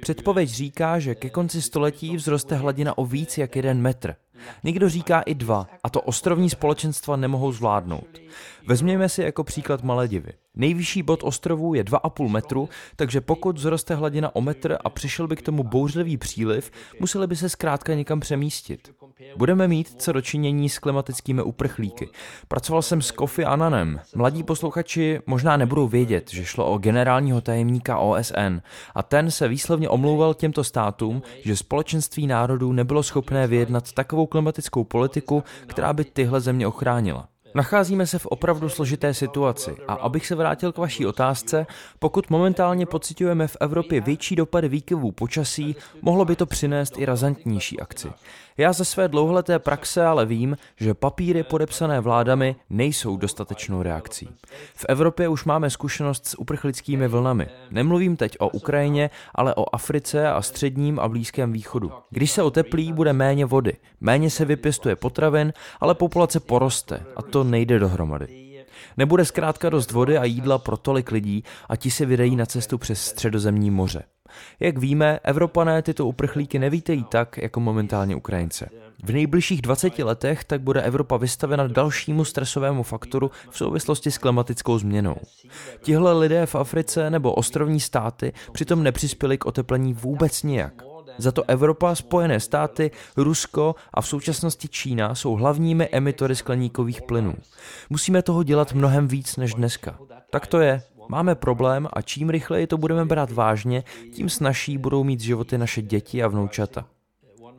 Předpověď 0.00 0.48
říká, 0.48 0.98
že 0.98 1.14
ke 1.14 1.30
konci 1.30 1.62
století 1.62 2.16
vzroste 2.16 2.56
hladina 2.56 2.98
o 2.98 3.06
víc 3.06 3.38
jak 3.38 3.56
jeden 3.56 3.80
metr. 3.80 4.14
Někdo 4.64 4.88
říká 4.88 5.20
i 5.20 5.34
dva, 5.34 5.66
a 5.84 5.90
to 5.90 6.00
ostrovní 6.00 6.50
společenstva 6.50 7.16
nemohou 7.16 7.52
zvládnout. 7.52 8.20
Vezměme 8.66 9.08
si 9.08 9.22
jako 9.22 9.44
příklad 9.44 9.82
Maledivy. 9.82 10.32
Nejvyšší 10.54 11.02
bod 11.02 11.20
ostrovů 11.22 11.74
je 11.74 11.84
2,5 11.84 12.28
metru, 12.28 12.68
takže 12.96 13.20
pokud 13.20 13.56
vzroste 13.56 13.94
hladina 13.94 14.36
o 14.36 14.40
metr 14.40 14.76
a 14.84 14.90
přišel 14.90 15.26
by 15.26 15.36
k 15.36 15.42
tomu 15.42 15.62
bouřlivý 15.62 16.16
příliv, 16.16 16.70
museli 17.00 17.26
by 17.26 17.36
se 17.36 17.48
zkrátka 17.48 17.94
někam 17.94 18.20
přemístit. 18.20 18.90
Budeme 19.36 19.68
mít 19.68 20.02
co 20.02 20.12
dočinění 20.12 20.68
s 20.68 20.78
klimatickými 20.78 21.42
uprchlíky. 21.42 22.08
Pracoval 22.48 22.82
jsem 22.82 23.02
s 23.02 23.10
Kofi 23.10 23.44
Ananem. 23.44 24.00
Mladí 24.16 24.42
posluchači 24.42 25.20
možná 25.26 25.56
nebudou 25.56 25.88
vědět, 25.88 26.30
že 26.30 26.44
šlo 26.44 26.66
o 26.66 26.78
generálního 26.78 27.40
tajemníka 27.40 27.98
OSN 27.98 28.60
a 28.94 29.02
ten 29.02 29.30
se 29.30 29.48
výslovně 29.48 29.88
omlouval 29.88 30.34
těmto 30.34 30.64
státům, 30.64 31.22
že 31.44 31.56
společenství 31.56 32.26
národů 32.26 32.72
nebylo 32.72 33.02
schopné 33.02 33.46
vyjednat 33.46 33.92
takovou 33.92 34.26
klimatickou 34.28 34.84
politiku, 34.84 35.44
která 35.66 35.92
by 35.92 36.04
tyhle 36.04 36.40
země 36.40 36.66
ochránila. 36.66 37.28
Nacházíme 37.58 38.06
se 38.06 38.18
v 38.18 38.26
opravdu 38.26 38.68
složité 38.68 39.14
situaci 39.14 39.76
a 39.88 39.92
abych 39.92 40.26
se 40.26 40.34
vrátil 40.34 40.72
k 40.72 40.78
vaší 40.78 41.06
otázce, 41.06 41.66
pokud 41.98 42.30
momentálně 42.30 42.86
pocitujeme 42.86 43.46
v 43.46 43.56
Evropě 43.60 44.00
větší 44.00 44.36
dopady 44.36 44.68
výkyvů 44.68 45.12
počasí, 45.12 45.76
mohlo 46.02 46.24
by 46.24 46.36
to 46.36 46.46
přinést 46.46 46.98
i 46.98 47.04
razantnější 47.04 47.80
akci. 47.80 48.08
Já 48.60 48.72
ze 48.72 48.84
své 48.84 49.08
dlouholeté 49.08 49.58
praxe 49.58 50.06
ale 50.06 50.26
vím, 50.26 50.56
že 50.76 50.94
papíry 50.94 51.42
podepsané 51.42 52.00
vládami 52.00 52.56
nejsou 52.70 53.16
dostatečnou 53.16 53.82
reakcí. 53.82 54.28
V 54.74 54.86
Evropě 54.88 55.28
už 55.28 55.44
máme 55.44 55.70
zkušenost 55.70 56.26
s 56.26 56.38
uprchlickými 56.38 57.08
vlnami. 57.08 57.48
Nemluvím 57.70 58.16
teď 58.16 58.36
o 58.38 58.48
Ukrajině, 58.48 59.10
ale 59.34 59.54
o 59.54 59.74
Africe 59.74 60.28
a 60.28 60.42
středním 60.42 60.98
a 60.98 61.08
blízkém 61.08 61.52
východu. 61.52 61.92
Když 62.10 62.30
se 62.30 62.42
oteplí, 62.42 62.92
bude 62.92 63.12
méně 63.12 63.46
vody, 63.46 63.72
méně 64.00 64.30
se 64.30 64.44
vypěstuje 64.44 64.96
potravin, 64.96 65.52
ale 65.80 65.94
populace 65.94 66.40
poroste 66.40 67.00
a 67.16 67.22
to 67.22 67.44
nejde 67.48 67.78
dohromady. 67.78 68.48
Nebude 68.96 69.24
zkrátka 69.24 69.70
dost 69.70 69.92
vody 69.92 70.18
a 70.18 70.24
jídla 70.24 70.58
pro 70.58 70.76
tolik 70.76 71.10
lidí 71.10 71.44
a 71.68 71.76
ti 71.76 71.90
se 71.90 72.06
vydají 72.06 72.36
na 72.36 72.46
cestu 72.46 72.78
přes 72.78 73.02
středozemní 73.02 73.70
moře. 73.70 74.02
Jak 74.60 74.78
víme, 74.78 75.20
Evropané 75.22 75.82
tyto 75.82 76.06
uprchlíky 76.06 76.58
nevítejí 76.58 77.04
tak, 77.04 77.38
jako 77.38 77.60
momentálně 77.60 78.16
Ukrajince. 78.16 78.70
V 79.04 79.12
nejbližších 79.12 79.62
20 79.62 79.98
letech 79.98 80.44
tak 80.44 80.60
bude 80.60 80.82
Evropa 80.82 81.16
vystavena 81.16 81.66
dalšímu 81.66 82.24
stresovému 82.24 82.82
faktoru 82.82 83.30
v 83.50 83.58
souvislosti 83.58 84.10
s 84.10 84.18
klimatickou 84.18 84.78
změnou. 84.78 85.16
Tihle 85.82 86.12
lidé 86.18 86.46
v 86.46 86.54
Africe 86.54 87.10
nebo 87.10 87.34
ostrovní 87.34 87.80
státy 87.80 88.32
přitom 88.52 88.82
nepřispěli 88.82 89.38
k 89.38 89.46
oteplení 89.46 89.94
vůbec 89.94 90.42
nijak. 90.42 90.87
Za 91.18 91.32
to 91.32 91.44
Evropa, 91.46 91.94
Spojené 91.94 92.40
státy, 92.40 92.90
Rusko 93.16 93.74
a 93.94 94.00
v 94.00 94.08
současnosti 94.08 94.68
Čína 94.68 95.14
jsou 95.14 95.34
hlavními 95.34 95.88
emitory 95.92 96.36
skleníkových 96.36 97.02
plynů. 97.02 97.34
Musíme 97.90 98.22
toho 98.22 98.42
dělat 98.42 98.72
mnohem 98.72 99.08
víc 99.08 99.36
než 99.36 99.54
dneska. 99.54 99.98
Tak 100.30 100.46
to 100.46 100.60
je. 100.60 100.82
Máme 101.08 101.34
problém 101.34 101.88
a 101.92 102.02
čím 102.02 102.30
rychleji 102.30 102.66
to 102.66 102.78
budeme 102.78 103.04
brát 103.04 103.32
vážně, 103.32 103.84
tím 104.12 104.28
snažší 104.28 104.78
budou 104.78 105.04
mít 105.04 105.20
životy 105.20 105.58
naše 105.58 105.82
děti 105.82 106.22
a 106.22 106.28
vnoučata. 106.28 106.84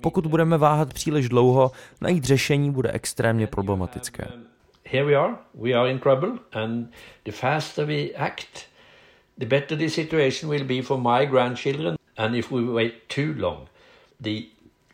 Pokud 0.01 0.27
budeme 0.27 0.57
váhat 0.57 0.93
příliš 0.93 1.29
dlouho, 1.29 1.71
najít 2.01 2.23
řešení 2.23 2.71
bude 2.71 2.91
extrémně 2.91 3.47
problematické. 3.47 4.27
Here 4.85 5.05
we 5.05 5.15
are, 5.15 5.33
we 5.53 5.73
are 5.73 5.91
in 5.91 5.99
trouble 5.99 6.29
and 6.51 6.87
the 7.25 7.31
faster 7.31 7.85
we 7.85 8.09
act, 8.09 8.65
the 9.37 9.45
better 9.45 9.77
the 9.77 9.87
situation 9.87 10.51
will 10.51 10.63
be 10.63 10.81
for 10.81 10.97
my 10.97 11.25
grandchildren 11.25 11.95
and 12.19 12.35
if 12.35 12.51
we 12.51 12.61
wait 12.61 12.93
too 13.15 13.33
long, 13.47 13.67
the 14.19 14.41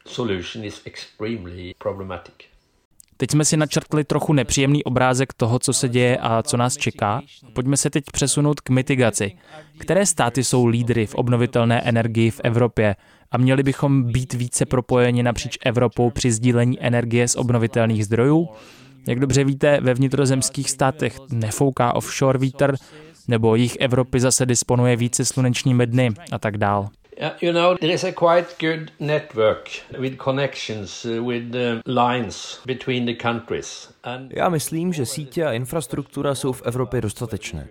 solution 0.06 0.66
is 0.66 0.82
extremely 0.86 1.74
problematic. 1.78 2.36
Teď 3.18 3.32
jsme 3.32 3.46
si 3.46 3.58
načrtli 3.58 4.04
trochu 4.04 4.34
nepříjemný 4.34 4.84
obrázek 4.84 5.34
toho, 5.34 5.60
co 5.60 5.74
se 5.74 5.90
děje 5.90 6.18
a 6.18 6.44
co 6.44 6.58
nás 6.58 6.78
čeká. 6.78 7.22
Pojďme 7.54 7.78
se 7.78 7.90
teď 7.90 8.04
přesunout 8.12 8.62
k 8.62 8.70
mitigaci. 8.70 9.38
Které 9.78 10.06
státy 10.06 10.44
jsou 10.44 10.66
lídry 10.66 11.06
v 11.06 11.16
obnovitelné 11.16 11.82
energii 11.82 12.32
v 12.32 12.42
Evropě 12.44 12.96
a 13.32 13.38
měli 13.38 13.64
bychom 13.64 14.04
být 14.04 14.34
více 14.34 14.66
propojeni 14.66 15.24
napříč 15.24 15.58
Evropou 15.66 16.10
při 16.10 16.32
sdílení 16.32 16.84
energie 16.84 17.28
z 17.28 17.36
obnovitelných 17.36 18.06
zdrojů? 18.06 18.50
Jak 19.08 19.20
dobře 19.20 19.44
víte, 19.44 19.80
ve 19.82 19.94
vnitrozemských 19.94 20.70
státech 20.70 21.20
nefouká 21.32 21.96
offshore 21.96 22.40
vítr, 22.40 22.76
nebo 23.28 23.56
jich 23.56 23.78
Evropy 23.80 24.20
zase 24.20 24.46
disponuje 24.46 24.96
více 24.96 25.26
slunečními 25.26 25.88
dny 25.88 26.14
a 26.32 26.40
tak 26.40 26.58
dál. 26.58 26.90
You 27.42 27.54
know, 27.54 27.78
there 27.78 27.94
is 27.94 28.04
a 28.04 28.12
quite 28.12 28.48
good 28.60 28.92
network 29.00 29.70
with 30.00 30.18
connections 30.18 31.06
uh, 31.06 31.24
with 31.28 31.52
the 31.52 31.82
lines 31.86 32.60
between 32.66 33.06
the 33.06 33.14
countries. 33.14 33.90
Já 34.30 34.50
myslím, 34.50 34.94
že 34.94 35.06
sítě 35.06 35.46
a 35.46 35.52
infrastruktura 35.52 36.36
jsou 36.36 36.52
v 36.52 36.62
Evropě 36.66 37.02
dostatečné. 37.02 37.68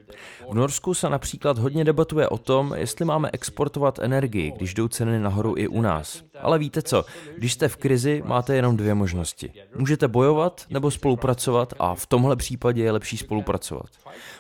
V 0.51 0.55
Norsku 0.55 0.95
se 0.95 1.09
například 1.09 1.59
hodně 1.59 1.85
debatuje 1.85 2.29
o 2.29 2.39
tom, 2.39 2.75
jestli 2.77 3.05
máme 3.05 3.31
exportovat 3.33 3.99
energii, 3.99 4.53
když 4.57 4.75
jdou 4.75 4.89
ceny 4.89 5.19
nahoru 5.19 5.55
i 5.57 5.69
u 5.69 5.81
nás. 5.81 6.23
Ale 6.41 6.59
víte 6.59 6.83
co, 6.83 7.05
když 7.37 7.53
jste 7.53 7.69
v 7.69 7.77
krizi, 7.77 8.23
máte 8.27 8.57
jenom 8.57 8.77
dvě 8.77 8.95
možnosti. 8.95 9.53
Můžete 9.77 10.09
bojovat 10.09 10.67
nebo 10.71 10.91
spolupracovat 10.91 11.75
a 11.79 11.95
v 11.95 12.07
tomhle 12.07 12.37
případě 12.37 12.83
je 12.83 12.93
lepší 12.93 13.17
spolupracovat. 13.17 13.87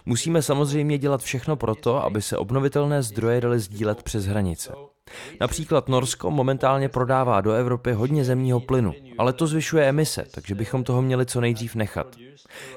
Musíme 0.06 0.42
samozřejmě 0.42 0.98
dělat 0.98 1.22
všechno 1.22 1.56
proto, 1.56 2.04
aby 2.04 2.22
se 2.22 2.38
obnovitelné 2.38 3.02
zdroje 3.02 3.40
daly 3.40 3.60
sdílet 3.60 4.02
přes 4.02 4.26
hranice. 4.26 4.72
Například 5.40 5.88
Norsko 5.88 6.30
momentálně 6.30 6.88
prodává 6.88 7.40
do 7.40 7.52
Evropy 7.52 7.92
hodně 7.92 8.24
zemního 8.24 8.60
plynu 8.60 8.94
ale 9.18 9.32
to 9.32 9.46
zvyšuje 9.46 9.88
emise, 9.88 10.24
takže 10.30 10.54
bychom 10.54 10.84
toho 10.84 11.02
měli 11.02 11.26
co 11.26 11.40
nejdřív 11.40 11.74
nechat. 11.74 12.06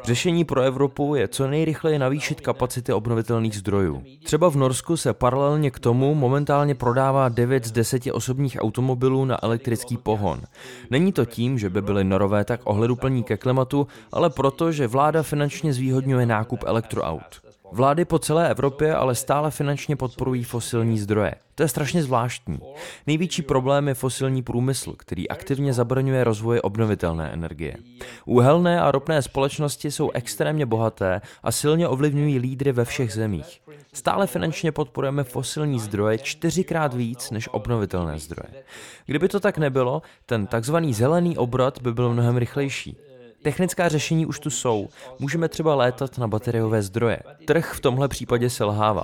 Řešení 0.03 0.45
pro 0.45 0.61
Evropu 0.61 1.15
je 1.15 1.27
co 1.27 1.47
nejrychleji 1.47 1.99
navýšit 1.99 2.41
kapacity 2.41 2.93
obnovitelných 2.93 3.57
zdrojů. 3.57 4.03
Třeba 4.23 4.49
v 4.49 4.55
Norsku 4.55 4.97
se 4.97 5.13
paralelně 5.13 5.71
k 5.71 5.79
tomu 5.79 6.15
momentálně 6.15 6.75
prodává 6.75 7.29
9 7.29 7.65
z 7.65 7.71
10 7.71 8.03
osobních 8.11 8.57
automobilů 8.59 9.25
na 9.25 9.43
elektrický 9.43 9.97
pohon. 9.97 10.41
Není 10.89 11.11
to 11.11 11.25
tím, 11.25 11.59
že 11.59 11.69
by 11.69 11.81
byly 11.81 12.03
norové 12.03 12.45
tak 12.45 12.61
ohleduplní 12.63 13.23
ke 13.23 13.37
klimatu, 13.37 13.87
ale 14.11 14.29
proto, 14.29 14.71
že 14.71 14.87
vláda 14.87 15.23
finančně 15.23 15.73
zvýhodňuje 15.73 16.25
nákup 16.25 16.63
elektroaut. 16.65 17.41
Vlády 17.71 18.05
po 18.05 18.19
celé 18.19 18.49
Evropě 18.49 18.95
ale 18.95 19.15
stále 19.15 19.51
finančně 19.51 19.95
podporují 19.95 20.43
fosilní 20.43 20.99
zdroje. 20.99 21.35
To 21.55 21.63
je 21.63 21.69
strašně 21.69 22.03
zvláštní. 22.03 22.59
Největší 23.07 23.41
problém 23.41 23.87
je 23.87 23.93
fosilní 23.93 24.43
průmysl, 24.43 24.93
který 24.97 25.29
aktivně 25.29 25.73
zabraňuje 25.73 26.23
rozvoji 26.23 26.61
obnovitelné 26.61 27.33
energie. 27.33 27.77
Uhelné 28.25 28.81
a 28.81 28.91
ropné 28.91 29.21
společnosti 29.21 29.91
jsou 29.91 30.11
extrémně 30.11 30.65
bohaté 30.65 31.21
a 31.43 31.51
silně 31.51 31.87
ovlivňují 31.87 32.39
lídry 32.39 32.71
ve 32.71 32.85
všech 32.85 33.13
zemích. 33.13 33.61
Stále 33.93 34.27
finančně 34.27 34.71
podporujeme 34.71 35.23
fosilní 35.23 35.79
zdroje 35.79 36.17
čtyřikrát 36.17 36.93
víc 36.93 37.31
než 37.31 37.49
obnovitelné 37.51 38.19
zdroje. 38.19 38.63
Kdyby 39.05 39.27
to 39.27 39.39
tak 39.39 39.57
nebylo, 39.57 40.01
ten 40.25 40.47
takzvaný 40.47 40.93
zelený 40.93 41.37
obrat 41.37 41.81
by 41.81 41.93
byl 41.93 42.13
mnohem 42.13 42.37
rychlejší. 42.37 42.97
Technická 43.41 43.89
řešení 43.89 44.25
už 44.25 44.39
tu 44.39 44.49
jsou. 44.49 44.87
Můžeme 45.19 45.49
třeba 45.49 45.75
létat 45.75 46.17
na 46.17 46.27
bateriové 46.27 46.81
zdroje. 46.81 47.19
Trh 47.45 47.73
v 47.73 47.79
tomhle 47.79 48.07
případě 48.07 48.49
selhává. 48.49 49.03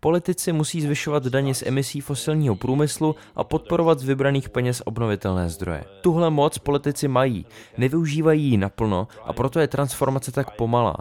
Politici 0.00 0.52
musí 0.52 0.80
zvyšovat 0.80 1.26
daně 1.26 1.54
z 1.54 1.62
emisí 1.62 2.00
fosilního 2.00 2.56
průmyslu 2.56 3.16
a 3.36 3.44
podporovat 3.44 3.98
z 3.98 4.04
vybraných 4.04 4.48
peněz 4.48 4.82
obnovitelné 4.84 5.48
zdroje. 5.48 5.84
Tuhle 6.00 6.30
moc 6.30 6.58
politici 6.58 7.08
mají, 7.08 7.46
nevyužívají 7.78 8.44
ji 8.44 8.56
naplno 8.56 9.08
a 9.24 9.32
proto 9.32 9.60
je 9.60 9.68
transformace 9.68 10.32
tak 10.32 10.56
pomalá. 10.56 10.96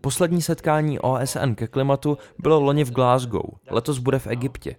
Poslední 0.00 0.42
setkání 0.42 0.98
OSN 0.98 1.54
ke 1.54 1.66
klimatu 1.66 2.18
bylo 2.38 2.60
loni 2.60 2.84
v 2.84 2.90
Glasgow, 2.90 3.42
letos 3.70 3.98
bude 3.98 4.18
v 4.18 4.26
Egyptě. 4.26 4.76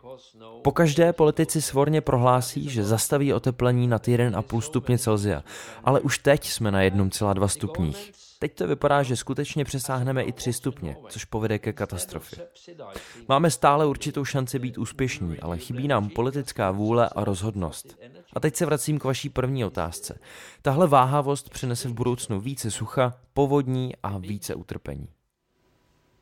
Pokaždé 0.64 1.14
politici 1.14 1.62
svorně 1.62 2.02
prohlásí, 2.02 2.70
že 2.70 2.84
zastaví 2.84 3.34
oteplení 3.34 3.88
nad 3.88 4.08
1,5 4.08 4.62
stupně 4.62 4.98
Celsia, 4.98 5.44
ale 5.84 6.00
už 6.00 6.20
teď 6.20 6.50
jsme 6.50 6.72
na 6.72 6.82
1,2 6.82 7.48
stupních. 7.48 8.12
Teď 8.40 8.56
to 8.56 8.68
vypadá, 8.68 9.04
že 9.04 9.16
skutečně 9.16 9.66
přesáhneme 9.66 10.24
i 10.24 10.32
3 10.32 10.54
stupně, 10.54 10.98
což 11.10 11.26
povede 11.26 11.60
ke 11.60 11.74
katastrofě. 11.74 12.48
Máme 13.28 13.52
stále 13.52 13.86
určitou 13.86 14.26
šanci 14.26 14.60
být 14.60 14.78
úspěšní, 14.78 15.40
ale 15.40 15.58
chybí 15.58 15.88
nám 15.88 16.10
politická 16.10 16.72
vůle 16.72 17.10
a 17.10 17.24
rozhodnost. 17.24 17.98
A 18.34 18.40
teď 18.40 18.56
se 18.56 18.66
vracím 18.66 19.00
k 19.00 19.04
vaší 19.04 19.30
první 19.30 19.66
otázce. 19.66 20.20
Tahle 20.62 20.88
váhavost 20.88 21.50
přinese 21.50 21.90
v 21.90 21.94
budoucnu 21.94 22.40
více 22.40 22.72
sucha, 22.72 23.14
povodní 23.34 23.94
a 24.04 24.18
více 24.18 24.56
utrpení. 24.56 25.08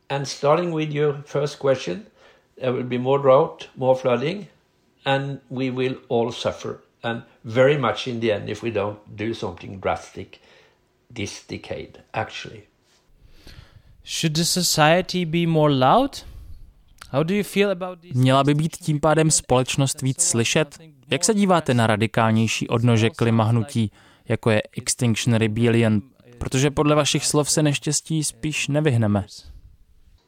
And 0.10 0.26
starting 0.26 0.76
with 0.76 0.92
your 0.92 1.22
first 1.26 1.60
question, 1.60 2.00
there 2.58 2.74
will 2.74 2.84
be 2.84 2.98
more 2.98 3.20
drought, 3.20 3.70
more 3.76 3.96
flooding, 3.96 4.48
and 5.06 5.40
we 5.50 5.72
will 5.72 5.96
all 6.10 6.32
suffer. 6.32 6.80
And 7.04 7.24
very 7.44 7.78
much 7.78 8.08
in 8.08 8.20
the 8.20 8.32
end, 8.32 8.50
if 8.50 8.64
we 8.64 8.72
don't 8.72 8.98
do 9.08 9.34
something 9.34 9.80
drastic 9.80 10.40
this 11.16 11.44
decade, 11.48 12.00
actually. 12.14 12.64
Should 14.04 14.34
the 14.34 14.46
society 14.46 15.26
be 15.26 15.46
more 15.48 15.72
loud? 15.72 16.24
How 17.10 17.24
do 17.24 17.34
you 17.34 17.44
feel 17.44 17.72
about 17.72 18.00
this? 18.00 18.14
Měla 18.14 18.44
by 18.44 18.54
být 18.54 18.78
tím 18.78 19.00
pádem 19.00 19.32
společnost 19.32 20.02
víc 20.02 20.22
slyšet? 20.22 20.80
Jak 21.12 21.24
se 21.24 21.34
díváte 21.34 21.74
na 21.74 21.88
radikálnější 21.88 22.68
odnože 22.68 23.10
klimahnutí, 23.10 23.92
jako 24.30 24.52
je 24.52 24.62
Extinction 24.78 25.36
Rebellion? 25.36 26.02
Protože 26.38 26.72
podle 26.72 26.96
vašich 26.96 27.26
slov 27.26 27.50
se 27.50 27.64
neštěstí 27.64 28.24
spíš 28.24 28.68
nevyhneme. 28.68 29.26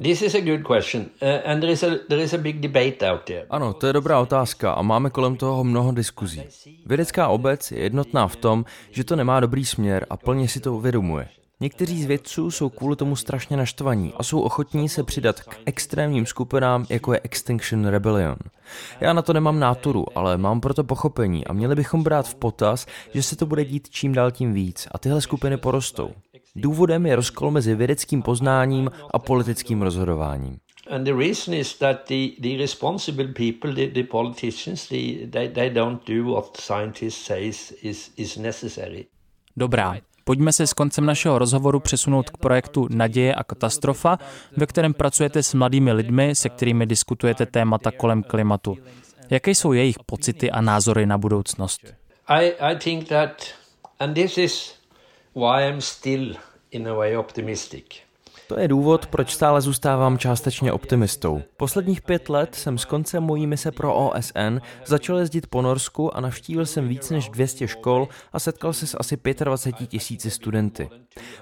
This 0.03 0.21
is 0.21 0.35
a 0.35 0.41
good 0.41 0.63
question, 0.63 1.01
uh, 1.21 1.27
and 1.45 1.61
there 1.61 1.73
is, 1.73 1.83
a, 1.83 1.97
there 2.09 2.23
is 2.23 2.33
a 2.33 2.37
big 2.37 2.59
debate 2.59 3.11
out 3.11 3.25
there. 3.25 3.45
Ano, 3.49 3.73
to 3.73 3.87
je 3.87 3.93
dobrá 3.93 4.19
otázka 4.19 4.71
a 4.71 4.81
máme 4.81 5.09
kolem 5.09 5.35
toho 5.35 5.63
mnoho 5.63 5.91
diskuzí. 5.91 6.43
Vědecká 6.85 7.27
obec 7.27 7.71
je 7.71 7.79
jednotná 7.79 8.27
v 8.27 8.35
tom, 8.35 8.65
že 8.91 9.03
to 9.03 9.15
nemá 9.15 9.39
dobrý 9.39 9.65
směr 9.65 10.05
a 10.09 10.17
plně 10.17 10.47
si 10.47 10.59
to 10.59 10.73
uvědomuje. 10.73 11.27
Někteří 11.59 12.03
z 12.03 12.05
vědců 12.05 12.51
jsou 12.51 12.69
kvůli 12.69 12.95
tomu 12.95 13.15
strašně 13.15 13.57
naštvaní 13.57 14.13
a 14.17 14.23
jsou 14.23 14.41
ochotní 14.41 14.89
se 14.89 15.03
přidat 15.03 15.39
k 15.39 15.57
extrémním 15.65 16.25
skupinám, 16.25 16.85
jako 16.89 17.13
je 17.13 17.19
Extinction 17.23 17.85
Rebellion. 17.87 18.37
Já 19.01 19.13
na 19.13 19.21
to 19.21 19.33
nemám 19.33 19.59
náturu, 19.59 20.05
ale 20.17 20.37
mám 20.37 20.61
proto 20.61 20.83
pochopení 20.83 21.47
a 21.47 21.53
měli 21.53 21.75
bychom 21.75 22.03
brát 22.03 22.27
v 22.27 22.35
potaz, 22.35 22.85
že 23.13 23.23
se 23.23 23.35
to 23.35 23.45
bude 23.45 23.65
dít 23.65 23.89
čím 23.89 24.13
dál 24.13 24.31
tím 24.31 24.53
víc 24.53 24.87
a 24.91 24.97
tyhle 24.97 25.21
skupiny 25.21 25.57
porostou. 25.57 26.11
Důvodem 26.61 27.05
je 27.05 27.15
rozkol 27.15 27.51
mezi 27.51 27.75
vědeckým 27.75 28.21
poznáním 28.21 28.91
a 29.13 29.19
politickým 29.19 29.81
rozhodováním. 29.81 30.57
And 30.89 31.03
the 31.03 31.13
reason 31.13 31.53
is 31.53 31.77
that 31.77 31.97
the, 32.07 32.27
the 32.39 32.57
responsible 32.57 33.27
people, 33.27 33.73
the, 33.73 33.87
the 33.87 34.03
politicians, 34.03 34.87
the, 34.87 35.27
they, 35.29 35.49
they 35.49 35.69
don't 35.69 36.07
do 36.07 36.33
what 36.33 36.57
scientists 36.57 37.25
say 37.25 37.47
is, 37.47 38.11
is 38.17 38.37
necessary. 38.37 39.05
Dobrá, 39.57 39.95
Pojďme 40.27 40.53
se 40.53 40.67
s 40.67 40.73
koncem 40.73 41.05
našeho 41.05 41.39
rozhovoru 41.39 41.79
přesunout 41.79 42.29
k 42.29 42.37
projektu 42.37 42.87
Naděje 42.89 43.35
a 43.35 43.43
katastrofa, 43.43 44.19
ve 44.57 44.65
kterém 44.65 44.93
pracujete 44.93 45.43
s 45.43 45.53
mladými 45.53 45.91
lidmi, 45.91 46.35
se 46.35 46.49
kterými 46.49 46.85
diskutujete 46.85 47.45
témata 47.45 47.91
kolem 47.91 48.23
klimatu. 48.23 48.77
Jaké 49.29 49.51
jsou 49.51 49.73
jejich 49.73 49.95
pocity 50.05 50.51
a 50.51 50.61
názory 50.61 51.05
na 51.05 51.17
budoucnost? 51.17 51.93
I, 52.27 52.53
I 52.59 52.75
think 52.75 53.07
that, 53.07 53.31
and 53.99 54.13
this 54.13 54.37
is 54.37 54.76
why 55.37 55.69
I'm 55.69 55.81
still 55.81 56.35
in 56.71 56.87
a 56.87 56.93
way 56.93 57.17
optimistic. 57.17 57.85
To 58.47 58.59
je 58.59 58.67
důvod, 58.67 59.07
proč 59.07 59.33
stále 59.33 59.61
zůstávám 59.61 60.17
částečně 60.17 60.71
optimistou. 60.71 61.41
Posledních 61.57 62.01
pět 62.01 62.29
let 62.29 62.55
jsem 62.55 62.77
s 62.77 62.85
koncem 62.85 63.23
mojí 63.23 63.47
mise 63.47 63.71
pro 63.71 63.95
OSN 63.95 64.57
začal 64.85 65.17
jezdit 65.17 65.47
po 65.47 65.61
Norsku 65.61 66.17
a 66.17 66.21
navštívil 66.21 66.65
jsem 66.65 66.87
víc 66.87 67.09
než 67.09 67.29
200 67.29 67.67
škol 67.67 68.07
a 68.33 68.39
setkal 68.39 68.73
se 68.73 68.87
s 68.87 68.97
asi 68.99 69.17
25 69.43 69.87
tisíci 69.87 70.31
studenty. 70.31 70.89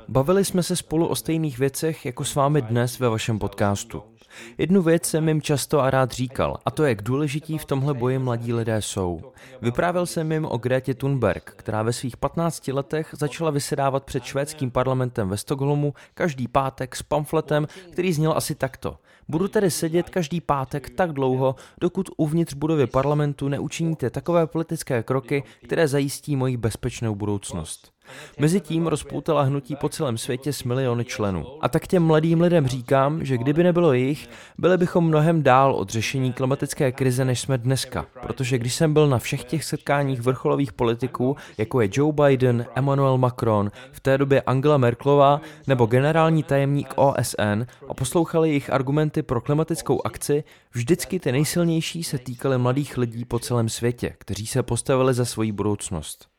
Bavili 0.08 0.46
jsme 0.46 0.64
se 0.64 0.76
spolu 0.76 1.08
o 1.08 1.16
stejných 1.16 1.60
věcech 1.60 2.06
jako 2.06 2.24
s 2.24 2.36
vámi 2.36 2.62
dnes 2.62 3.00
ve 3.00 3.10
vašem 3.10 3.40
podcastu. 3.40 4.15
Jednu 4.58 4.82
věc 4.82 5.06
jsem 5.06 5.28
jim 5.28 5.42
často 5.42 5.80
a 5.80 5.90
rád 5.90 6.12
říkal, 6.12 6.58
a 6.66 6.72
to 6.72 6.84
jak 6.84 7.02
důležití 7.02 7.58
v 7.58 7.66
tomhle 7.66 7.94
boji 7.94 8.20
mladí 8.20 8.54
lidé 8.54 8.82
jsou. 8.82 9.32
Vyprávěl 9.62 10.06
jsem 10.06 10.32
jim 10.32 10.46
o 10.46 10.58
Gretě 10.58 10.94
Thunberg, 10.94 11.54
která 11.56 11.84
ve 11.84 11.94
svých 11.94 12.18
15 12.18 12.68
letech 12.68 13.10
začala 13.12 13.52
vysedávat 13.52 14.04
před 14.04 14.24
švédským 14.24 14.72
parlamentem 14.72 15.30
ve 15.30 15.38
Stockholmu 15.38 15.94
každý 16.14 16.48
pátek 16.48 16.96
s 16.96 17.04
pamfletem, 17.04 17.68
který 17.92 18.14
zněl 18.14 18.34
asi 18.38 18.56
takto. 18.56 18.98
Budu 19.28 19.48
tedy 19.48 19.72
sedět 19.72 20.10
každý 20.10 20.42
pátek 20.42 20.90
tak 20.90 21.14
dlouho, 21.14 21.56
dokud 21.82 22.10
uvnitř 22.18 22.54
budovy 22.54 22.88
parlamentu 22.88 23.48
neučiníte 23.48 24.10
takové 24.10 24.48
politické 24.48 25.04
kroky, 25.04 25.44
které 25.64 25.88
zajistí 25.88 26.36
moji 26.36 26.58
bezpečnou 26.58 27.16
budoucnost. 27.16 27.95
Mezitím 28.40 28.88
rozpoutala 28.88 29.42
hnutí 29.42 29.76
po 29.76 29.90
celém 29.90 30.18
světě 30.18 30.54
s 30.54 30.64
miliony 30.64 31.06
členů. 31.06 31.46
A 31.62 31.70
tak 31.70 31.88
těm 31.88 32.04
mladým 32.04 32.42
lidem 32.42 32.68
říkám, 32.68 33.26
že 33.26 33.38
kdyby 33.38 33.64
nebylo 33.64 33.94
jich, 33.94 34.30
byli 34.58 34.78
bychom 34.78 35.08
mnohem 35.08 35.44
dál 35.44 35.76
od 35.76 35.90
řešení 35.90 36.34
klimatické 36.34 36.92
krize, 36.92 37.26
než 37.26 37.40
jsme 37.40 37.58
dneska. 37.58 38.06
Protože 38.22 38.58
když 38.58 38.74
jsem 38.74 38.94
byl 38.94 39.08
na 39.08 39.18
všech 39.18 39.44
těch 39.44 39.64
setkáních 39.64 40.22
vrcholových 40.22 40.74
politiků, 40.74 41.36
jako 41.58 41.82
je 41.82 41.90
Joe 41.92 42.14
Biden, 42.14 42.66
Emmanuel 42.76 43.18
Macron, 43.18 43.72
v 43.92 44.00
té 44.00 44.18
době 44.18 44.42
Angela 44.42 44.78
Merklová 44.78 45.42
nebo 45.68 45.86
generální 45.86 46.44
tajemník 46.44 46.94
OSN 46.96 47.66
a 47.90 47.94
poslouchali 47.94 48.50
jejich 48.50 48.74
argumenty 48.74 49.24
pro 49.24 49.42
klimatickou 49.42 50.06
akci, 50.06 50.44
vždycky 50.72 51.20
ty 51.20 51.32
nejsilnější 51.32 52.04
se 52.04 52.18
týkaly 52.18 52.58
mladých 52.58 52.98
lidí 52.98 53.26
po 53.26 53.40
celém 53.40 53.70
světě, 53.70 54.16
kteří 54.18 54.48
se 54.48 54.64
postavili 54.64 55.14
za 55.14 55.26
svoji 55.26 55.52
budoucnost. 55.52 56.35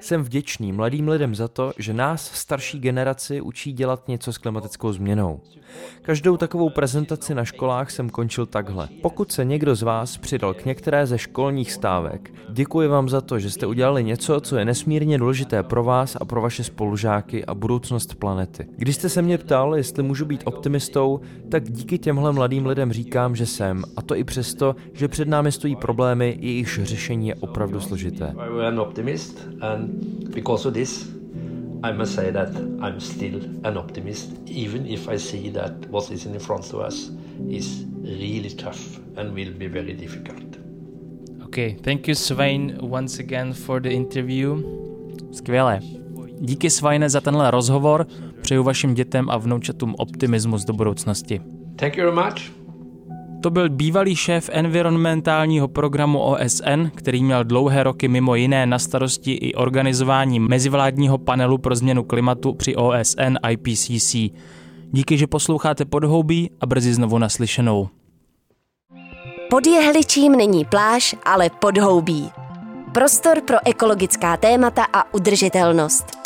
Jsem 0.00 0.22
vděčný 0.22 0.72
mladým 0.72 1.08
lidem 1.08 1.34
za 1.34 1.48
to, 1.48 1.72
že 1.78 1.92
nás, 1.92 2.30
starší 2.34 2.80
generaci, 2.80 3.40
učí 3.40 3.72
dělat 3.72 4.08
něco 4.08 4.32
s 4.32 4.38
klimatickou 4.38 4.92
změnou. 4.92 5.40
Každou 6.02 6.36
takovou 6.36 6.70
prezentaci 6.70 7.34
na 7.34 7.44
školách 7.44 7.90
jsem 7.90 8.10
končil 8.10 8.46
takhle. 8.46 8.88
Pokud 9.02 9.32
se 9.32 9.44
někdo 9.44 9.74
z 9.74 9.82
vás 9.82 10.16
přidal 10.16 10.54
k 10.54 10.64
některé 10.64 11.06
ze 11.06 11.18
školních 11.18 11.72
stávek, 11.72 12.30
děkuji 12.50 12.88
vám 12.88 13.08
za 13.08 13.20
to, 13.20 13.38
že 13.38 13.50
jste 13.50 13.66
udělali 13.66 14.04
něco, 14.04 14.40
co 14.40 14.56
je 14.56 14.64
nesmírně 14.64 15.18
důležité 15.18 15.62
pro 15.62 15.84
vás 15.84 16.16
a 16.20 16.24
pro 16.24 16.40
vaše 16.40 16.64
spolužáky 16.64 17.44
a 17.44 17.54
budoucnost 17.54 18.14
planety. 18.14 18.66
Když 18.76 18.96
jste 18.96 19.08
se 19.08 19.22
mě 19.22 19.38
ptal, 19.38 19.76
jestli 19.76 20.02
můžu 20.02 20.24
být 20.24 20.42
optimistou, 20.44 21.20
tak 21.50 21.70
díky 21.70 21.98
těmhle 21.98 22.32
mladým 22.32 22.66
lidem 22.66 22.92
říkám, 22.92 23.36
že 23.36 23.46
jsem, 23.46 23.84
a 23.96 24.02
to 24.02 24.16
i 24.16 24.24
přesto, 24.24 24.76
že 24.92 25.08
před 25.08 25.28
námi 25.28 25.52
stojí 25.52 25.76
problémy, 25.76 26.38
jejichž 26.40 26.80
řešení 26.82 27.28
je 27.28 27.34
opravdu 27.34 27.80
složité. 27.80 28.34
And 29.66 30.32
because 30.34 30.68
of 30.68 30.74
this, 30.74 31.08
I 31.82 31.92
must 31.92 32.14
say 32.14 32.30
that 32.30 32.50
I'm 32.80 33.00
still 33.00 33.40
an 33.64 33.76
optimist, 33.76 34.30
even 34.46 34.86
if 34.86 35.08
I 35.08 35.18
see 35.18 35.50
that 35.50 35.72
what 35.90 36.10
is 36.10 36.26
in 36.26 36.38
front 36.38 36.72
of 36.74 36.80
us 36.80 37.10
is 37.50 37.84
really 38.02 38.50
tough 38.50 38.98
and 39.16 39.34
will 39.34 39.52
be 39.58 39.68
very 39.68 39.94
difficult. 39.94 40.42
Okay, 41.44 41.76
thank 41.82 42.08
you, 42.08 42.14
Svein, 42.14 42.78
once 42.80 43.18
again 43.18 43.52
for 43.52 43.80
the 43.80 43.90
interview. 43.90 44.62
Skvělé. 45.32 45.80
Díky 46.40 46.70
Svajne 46.70 47.10
za 47.10 47.20
tenhle 47.20 47.50
rozhovor. 47.50 48.06
Přeju 48.40 48.62
vašim 48.62 48.94
dětem 48.94 49.30
a 49.30 49.38
vnoučatům 49.38 49.94
optimismus 49.98 50.64
do 50.64 50.72
budoucnosti. 50.72 51.40
Thank 51.76 51.96
you 51.96 52.04
very 52.04 52.16
much. 52.16 52.65
To 53.42 53.50
byl 53.50 53.68
bývalý 53.68 54.16
šéf 54.16 54.50
environmentálního 54.52 55.68
programu 55.68 56.20
OSN, 56.20 56.86
který 56.94 57.22
měl 57.22 57.44
dlouhé 57.44 57.82
roky 57.82 58.08
mimo 58.08 58.34
jiné 58.34 58.66
na 58.66 58.78
starosti 58.78 59.32
i 59.32 59.54
organizování 59.54 60.40
mezivládního 60.40 61.18
panelu 61.18 61.58
pro 61.58 61.74
změnu 61.74 62.04
klimatu 62.04 62.54
při 62.54 62.76
OSN 62.76 63.36
IPCC. 63.50 64.16
Díky, 64.92 65.18
že 65.18 65.26
posloucháte 65.26 65.84
podhoubí 65.84 66.50
a 66.60 66.66
brzy 66.66 66.94
znovu 66.94 67.18
naslyšenou. 67.18 67.88
Pod 69.50 69.66
jehličím 69.66 70.32
není 70.32 70.64
pláž, 70.64 71.14
ale 71.24 71.50
podhoubí. 71.50 72.30
Prostor 72.92 73.40
pro 73.40 73.56
ekologická 73.64 74.36
témata 74.36 74.86
a 74.92 75.14
udržitelnost. 75.14 76.25